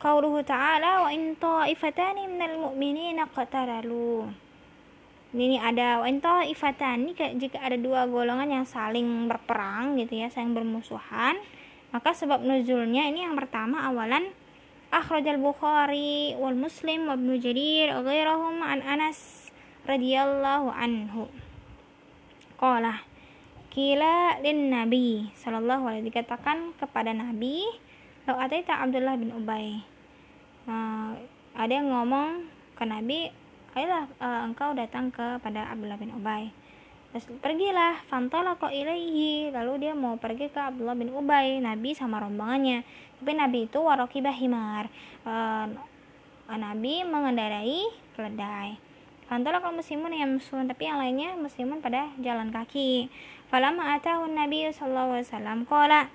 qawluhu 0.01 0.41
ta'ala 0.41 1.05
wa 1.05 1.09
in 1.13 1.37
ta'ifatani 1.37 2.25
minal 2.25 2.69
mu'minina 2.69 3.29
qataralu 3.29 4.46
ini 5.37 5.57
ada 5.61 6.01
wanto 6.01 6.41
ifatan 6.49 7.05
ini 7.05 7.13
jika 7.37 7.61
ada 7.61 7.77
dua 7.77 8.09
golongan 8.09 8.61
yang 8.61 8.65
saling 8.65 9.29
berperang 9.29 9.97
gitu 10.01 10.17
ya 10.17 10.33
saling 10.33 10.57
bermusuhan 10.57 11.37
maka 11.93 12.11
sebab 12.11 12.43
nuzulnya 12.43 13.07
ini 13.07 13.23
yang 13.23 13.37
pertama 13.37 13.87
awalan 13.87 14.33
akhrajal 14.91 15.39
bukhari 15.39 16.35
wal 16.39 16.55
muslim 16.55 17.11
wa 17.11 17.15
ibnu 17.15 17.35
jarir 17.39 17.91
ghairahum 18.03 18.63
an 18.63 18.79
anas 18.83 19.51
radhiyallahu 19.87 20.71
anhu. 20.71 21.31
Qala 22.59 23.03
kila 23.71 24.41
lin 24.41 24.73
nabi 24.73 25.29
sallallahu 25.37 25.85
alaihi 25.85 26.09
dikatakan 26.09 26.73
kepada 26.81 27.13
nabi 27.13 27.61
lo 28.25 28.35
ataita 28.35 28.83
abdullah 28.83 29.15
bin 29.15 29.31
ubay. 29.31 29.79
Uh, 30.67 31.15
ada 31.55 31.71
yang 31.71 31.87
ngomong 31.87 32.51
ke 32.75 32.83
nabi 32.83 33.31
ayolah 33.77 34.09
uh, 34.17 34.41
engkau 34.49 34.73
datang 34.73 35.13
kepada 35.13 35.69
Abdullah 35.69 36.01
bin 36.01 36.09
Ubay. 36.17 36.49
Terus 37.13 37.29
pergilah 37.39 38.01
fantola 38.09 38.57
kok 38.57 38.73
ilaihi. 38.73 39.53
Lalu 39.53 39.87
dia 39.87 39.93
mau 39.93 40.17
pergi 40.17 40.49
ke 40.49 40.57
Abdullah 40.57 40.97
bin 40.97 41.13
Ubay 41.13 41.61
Nabi 41.61 41.93
sama 41.93 42.17
rombongannya. 42.17 42.81
Tapi 43.21 43.31
Nabi 43.37 43.69
itu 43.69 43.77
waroki 43.77 44.25
bahimar 44.25 44.89
uh, 45.23 45.69
Nabi 46.49 47.05
mengendarai 47.05 47.85
keledai. 48.17 48.81
Fantola 49.29 49.61
kalau 49.61 49.77
muslimun 49.77 50.15
yang 50.15 50.39
muslim 50.39 50.65
tapi 50.65 50.89
yang 50.89 50.97
lainnya 50.97 51.37
muslimun 51.37 51.79
pada 51.79 52.09
jalan 52.17 52.49
kaki. 52.49 53.13
Falama 53.47 53.93
atahun 53.95 54.33
Nabi 54.33 54.67
sallallahu 54.73 55.21
alaihi 55.21 56.09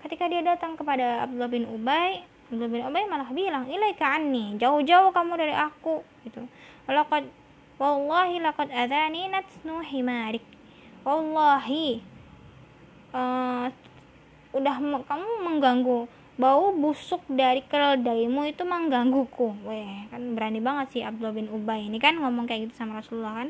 ketika 0.00 0.24
dia 0.28 0.42
datang 0.44 0.74
kepada 0.76 1.28
Abdullah 1.28 1.50
bin 1.52 1.68
Ubay 1.68 2.24
Abdullah 2.48 2.72
bin 2.72 2.82
Ubay 2.82 3.04
malah 3.06 3.30
bilang 3.30 3.68
ilaika 3.68 4.18
anni 4.18 4.56
jauh-jauh 4.56 5.12
kamu 5.12 5.32
dari 5.38 5.54
aku 5.54 6.02
gitu 6.26 6.42
Walaqad 6.90 7.30
wallahi 7.78 8.42
laqad 8.42 8.66
adani 8.74 9.30
natnu 9.30 9.78
himarik. 9.78 10.42
Wallahi 11.06 12.02
uh, 13.14 13.70
udah 14.50 14.74
kamu 15.06 15.30
mengganggu 15.46 16.10
bau 16.34 16.74
busuk 16.74 17.22
dari 17.30 17.62
keledaimu 17.62 18.42
itu 18.50 18.66
menggangguku. 18.66 19.54
Weh, 19.70 20.10
kan 20.10 20.34
berani 20.34 20.58
banget 20.58 20.86
sih 20.98 21.02
Abdullah 21.06 21.30
bin 21.30 21.46
Ubay 21.46 21.86
ini 21.86 22.02
kan 22.02 22.18
ngomong 22.18 22.50
kayak 22.50 22.66
gitu 22.66 22.82
sama 22.82 22.98
Rasulullah 22.98 23.46
kan. 23.46 23.48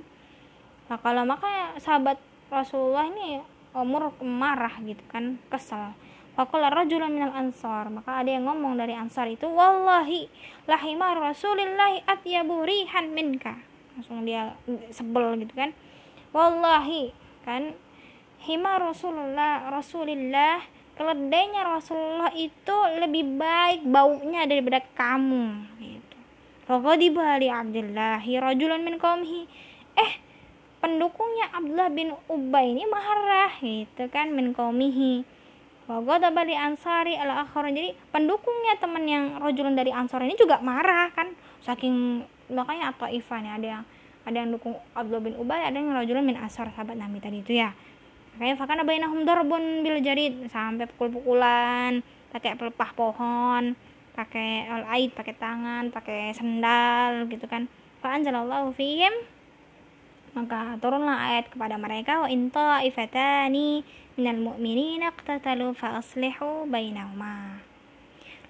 Nah, 0.93 0.99
kalau 1.01 1.25
maka 1.25 1.81
sahabat 1.81 2.21
Rasulullah 2.53 3.09
ini 3.09 3.41
umur 3.73 4.13
marah 4.21 4.77
gitu 4.85 5.01
kan, 5.09 5.41
kesel. 5.49 5.97
Faqala 6.41 6.73
rajulun 6.73 7.13
minal 7.13 7.37
ansar. 7.37 7.93
Maka 7.93 8.25
ada 8.25 8.33
yang 8.33 8.49
ngomong 8.49 8.81
dari 8.81 8.97
ansar 8.97 9.29
itu, 9.29 9.45
"Wallahi 9.45 10.25
lahimar 10.65 11.21
Rasulillahi 11.21 12.09
atyabu 12.09 12.65
rihan 12.65 13.13
minka." 13.13 13.61
Langsung 13.93 14.25
dia 14.25 14.57
sebel 14.89 15.37
gitu 15.45 15.53
kan. 15.53 15.77
Wallahi 16.33 17.13
kan 17.45 17.77
himar 18.49 18.81
Rasulullah 18.81 19.69
Rasulillah 19.69 20.65
keledainya 20.97 21.61
Rasulullah 21.61 22.33
itu 22.33 22.77
lebih 22.97 23.37
baik 23.37 23.85
baunya 23.85 24.49
daripada 24.49 24.81
kamu 24.97 25.45
gitu. 25.77 26.17
Faghadiba 26.65 27.37
li 27.37 27.53
Abdillahi 27.53 28.33
rajulan 28.41 28.81
min 28.81 28.97
qaumihi. 28.97 29.45
Eh, 29.93 30.13
pendukungnya 30.81 31.53
Abdullah 31.53 31.93
bin 31.93 32.17
Ubay 32.33 32.73
ini 32.73 32.89
marah 32.89 33.53
gitu 33.61 34.09
kan 34.09 34.33
min 34.33 34.57
qaumihi. 34.57 35.40
Faghadiba 35.91 36.47
li 36.47 36.55
Ansari 36.55 37.19
al 37.19 37.35
akhar. 37.35 37.67
Jadi 37.67 37.99
pendukungnya 38.15 38.79
teman 38.79 39.03
yang 39.11 39.43
rajulan 39.43 39.75
dari 39.75 39.91
Ansar 39.91 40.23
ini 40.23 40.39
juga 40.39 40.63
marah 40.63 41.11
kan. 41.11 41.35
Saking 41.67 42.23
makanya 42.47 42.95
atau 42.95 43.11
Ivan 43.11 43.43
ya 43.43 43.53
ada 43.59 43.67
yang 43.67 43.83
ada 44.23 44.37
yang 44.39 44.55
dukung 44.55 44.79
Abdullah 44.95 45.27
bin 45.27 45.35
Ubay, 45.35 45.67
ada 45.67 45.75
yang 45.75 45.91
rajulan 45.91 46.23
min 46.23 46.39
Ansar 46.39 46.71
sahabat 46.71 46.95
Nabi 46.95 47.19
tadi 47.19 47.43
itu 47.43 47.59
ya. 47.59 47.75
Makanya 48.39 48.55
fakana 48.55 48.87
bainahum 48.87 49.27
darbun 49.27 49.83
bil 49.83 49.99
jarid 49.99 50.47
sampai 50.47 50.87
pukul-pukulan, 50.95 52.07
pakai 52.31 52.55
pelepah 52.55 52.91
pohon 52.95 53.75
pakai 54.15 54.67
all 54.69 54.85
aid 54.93 55.15
pakai 55.15 55.35
tangan 55.39 55.89
pakai 55.95 56.35
sendal 56.35 57.31
gitu 57.31 57.47
kan 57.47 57.71
fa 58.03 58.19
anzalallahu 58.19 58.75
fihim 58.75 59.13
maka 60.35 60.79
turunlah 60.79 61.19
ayat 61.31 61.51
kepada 61.51 61.75
mereka 61.75 62.23
wa 62.23 62.29
in 62.31 62.53
ta'ifatani 62.55 63.83
minal 64.21 64.37
mu'minina 64.37 65.17
qtatalu 65.17 65.73
fa 65.73 65.97
aslihu 65.97 66.69
bainahuma. 66.69 67.57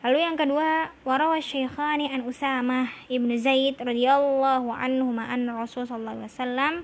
Lalu 0.02 0.18
yang 0.18 0.34
kedua, 0.34 0.90
warawa 1.06 1.38
syaikhani 1.38 2.10
an 2.10 2.26
Usamah 2.26 2.90
ibnu 3.06 3.38
Zaid 3.38 3.78
radhiyallahu 3.78 4.66
anhu 4.74 5.14
an 5.14 5.46
Rasul 5.46 5.86
sallallahu 5.86 6.26
alaihi 6.26 6.34
wasallam 6.34 6.74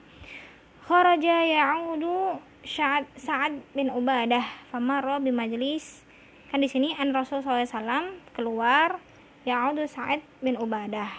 kharaja 0.86 1.36
ya'udu 1.42 2.38
Sa'ad, 2.62 3.10
Sa'ad 3.18 3.58
bin 3.74 3.90
Ubadah 3.90 4.70
famarra 4.70 5.18
bi 5.18 5.34
majlis. 5.34 6.06
Kan 6.54 6.62
di 6.62 6.70
sini 6.70 6.94
an 6.94 7.10
Rasul 7.10 7.42
SAW 7.42 7.66
keluar 8.38 9.02
ya'udu 9.42 9.82
Sa'ad 9.90 10.22
bin 10.38 10.54
Ubadah. 10.54 11.10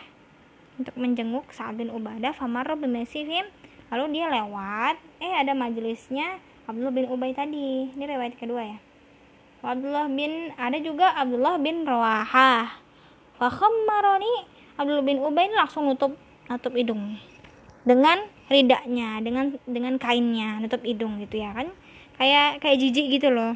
Untuk 0.80 0.96
menjenguk 0.96 1.52
Sa'ad 1.52 1.76
bin 1.76 1.92
Ubadah 1.92 2.32
famarra 2.32 2.80
bimasihim 2.80 3.44
lalu 3.92 4.20
dia 4.20 4.28
lewat 4.32 5.00
eh 5.20 5.34
ada 5.36 5.56
majelisnya 5.56 6.40
Abdullah 6.68 6.94
bin 6.94 7.08
Ubay 7.08 7.32
tadi 7.34 7.90
ini 7.90 8.04
riwayat 8.04 8.36
kedua 8.36 8.62
ya 8.62 8.78
Abdullah 9.64 10.06
bin 10.12 10.54
ada 10.60 10.78
juga 10.84 11.16
Abdullah 11.18 11.58
bin 11.58 11.88
Rawahah 11.88 12.68
Fakhammaroni 13.40 14.46
Abdullah 14.78 15.06
bin 15.08 15.24
Ubay 15.24 15.50
langsung 15.56 15.88
nutup 15.90 16.14
nutup 16.52 16.74
hidung 16.76 17.18
dengan 17.88 18.20
ridaknya 18.52 19.24
dengan 19.24 19.56
dengan 19.64 19.96
kainnya 19.96 20.60
nutup 20.60 20.84
hidung 20.84 21.20
gitu 21.24 21.40
ya 21.40 21.56
kan 21.56 21.72
kayak 22.20 22.60
kayak 22.60 22.78
jijik 22.84 23.08
gitu 23.16 23.32
loh 23.32 23.56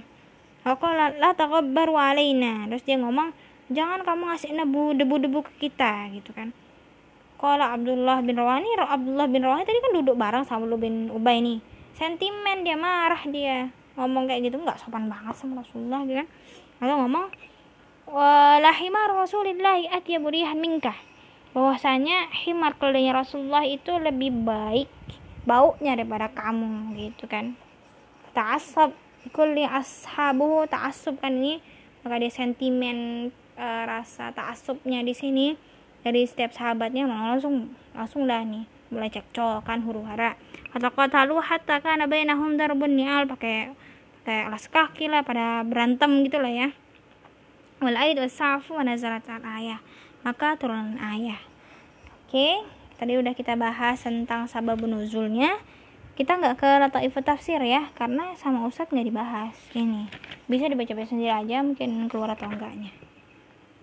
Aku 0.61 0.85
la 0.93 1.33
takabbaru 1.33 1.97
alaina. 1.97 2.69
Terus 2.69 2.85
dia 2.85 2.97
ngomong, 3.01 3.33
jangan 3.73 4.05
kamu 4.05 4.29
ngasih 4.29 4.53
nebu 4.53 4.93
debu-debu 4.93 5.39
ke 5.49 5.53
kita 5.67 6.13
gitu 6.13 6.29
kan. 6.37 6.53
Kalau 7.41 7.65
Abdullah 7.65 8.21
bin 8.21 8.37
Rawani, 8.37 8.69
Abdullah 8.77 9.25
bin 9.25 9.41
Rawani 9.41 9.65
tadi 9.65 9.81
kan 9.81 9.97
duduk 9.97 10.13
bareng 10.13 10.45
sama 10.45 10.61
Abdullah 10.61 10.81
bin 10.85 11.09
Ubay 11.09 11.41
nih. 11.41 11.57
Sentimen 12.01 12.65
dia 12.65 12.73
marah 12.73 13.21
dia. 13.29 13.69
Ngomong 13.93 14.25
kayak 14.25 14.49
gitu 14.49 14.57
nggak 14.57 14.81
sopan 14.81 15.05
banget 15.05 15.37
sama 15.37 15.61
Rasulullah 15.61 16.01
gitu 16.09 16.17
kan. 16.17 16.27
Lalu 16.81 16.93
ngomong, 17.05 17.25
Walah 18.09 18.73
himar 18.73 19.13
Rasulillah 19.13 19.77
atyabu 19.93 20.33
rihan 20.33 20.57
minkah. 20.57 20.97
Bahwasanya 21.53 22.33
himar 22.41 22.73
keledainya 22.81 23.21
Rasulullah 23.21 23.61
itu 23.61 23.93
lebih 24.01 24.33
baik 24.33 24.89
baunya 25.45 25.93
daripada 25.93 26.33
kamu 26.33 26.97
gitu 26.97 27.29
kan. 27.29 27.53
Ta'asab 28.33 28.97
kulli 29.29 29.69
ashabu 29.69 30.65
ta'assub 30.65 31.21
kan 31.21 31.37
ini 31.37 31.61
maka 32.01 32.17
dia 32.17 32.33
sentimen 32.33 33.29
e, 33.53 33.67
rasa 33.85 34.33
ta'assubnya 34.33 35.05
di 35.05 35.13
sini 35.13 35.53
dari 36.01 36.25
setiap 36.25 36.49
sahabatnya 36.49 37.05
langsung 37.05 37.77
langsung 37.93 38.25
dah 38.25 38.41
nih 38.41 38.65
mulai 38.91 39.07
cekcok 39.07 39.63
kan 39.63 39.79
huru 39.81 40.03
hara. 40.03 40.35
Kata 40.75 40.91
kata 40.91 41.23
lu 41.23 41.39
hatta 41.39 41.79
kana 41.79 42.05
bainahum 42.11 42.59
darbun 42.59 42.99
ni'al 42.99 43.25
pakai 43.25 43.71
pakai 44.21 44.39
alas 44.51 44.67
kaki 44.67 45.07
lah 45.07 45.23
pada 45.23 45.63
berantem 45.63 46.27
gitu 46.27 46.37
lah 46.37 46.51
ya. 46.51 46.69
Wal 47.79 47.97
aid 47.97 48.19
wasafu 48.19 48.75
wa 48.77 48.83
nazarat 48.83 49.25
al 49.31 49.41
ayah. 49.57 49.79
Maka 50.21 50.59
turun 50.59 50.99
ayah. 50.99 51.39
Oke 52.27 52.61
tadi 52.99 53.17
udah 53.17 53.33
kita 53.33 53.55
bahas 53.55 54.03
tentang 54.03 54.45
sababun 54.51 54.91
nuzulnya. 54.91 55.55
Kita 56.11 56.37
nggak 56.37 56.59
ke 56.59 56.69
Lataifut 56.83 57.23
Tafsir 57.23 57.63
ya 57.63 57.87
karena 57.95 58.35
sama 58.35 58.67
Ustadz 58.67 58.91
nggak 58.91 59.07
dibahas. 59.07 59.55
Ini 59.71 60.11
bisa 60.51 60.67
dibaca-baca 60.67 61.07
sendiri 61.07 61.31
aja 61.31 61.63
mungkin 61.63 62.11
keluar 62.11 62.35
atau 62.35 62.51
enggaknya. 62.51 62.91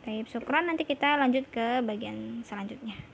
Baik, 0.05 0.29
syukuran 0.29 0.69
nanti 0.69 0.85
kita 0.85 1.17
lanjut 1.17 1.49
ke 1.49 1.81
bagian 1.83 2.45
selanjutnya 2.45 2.97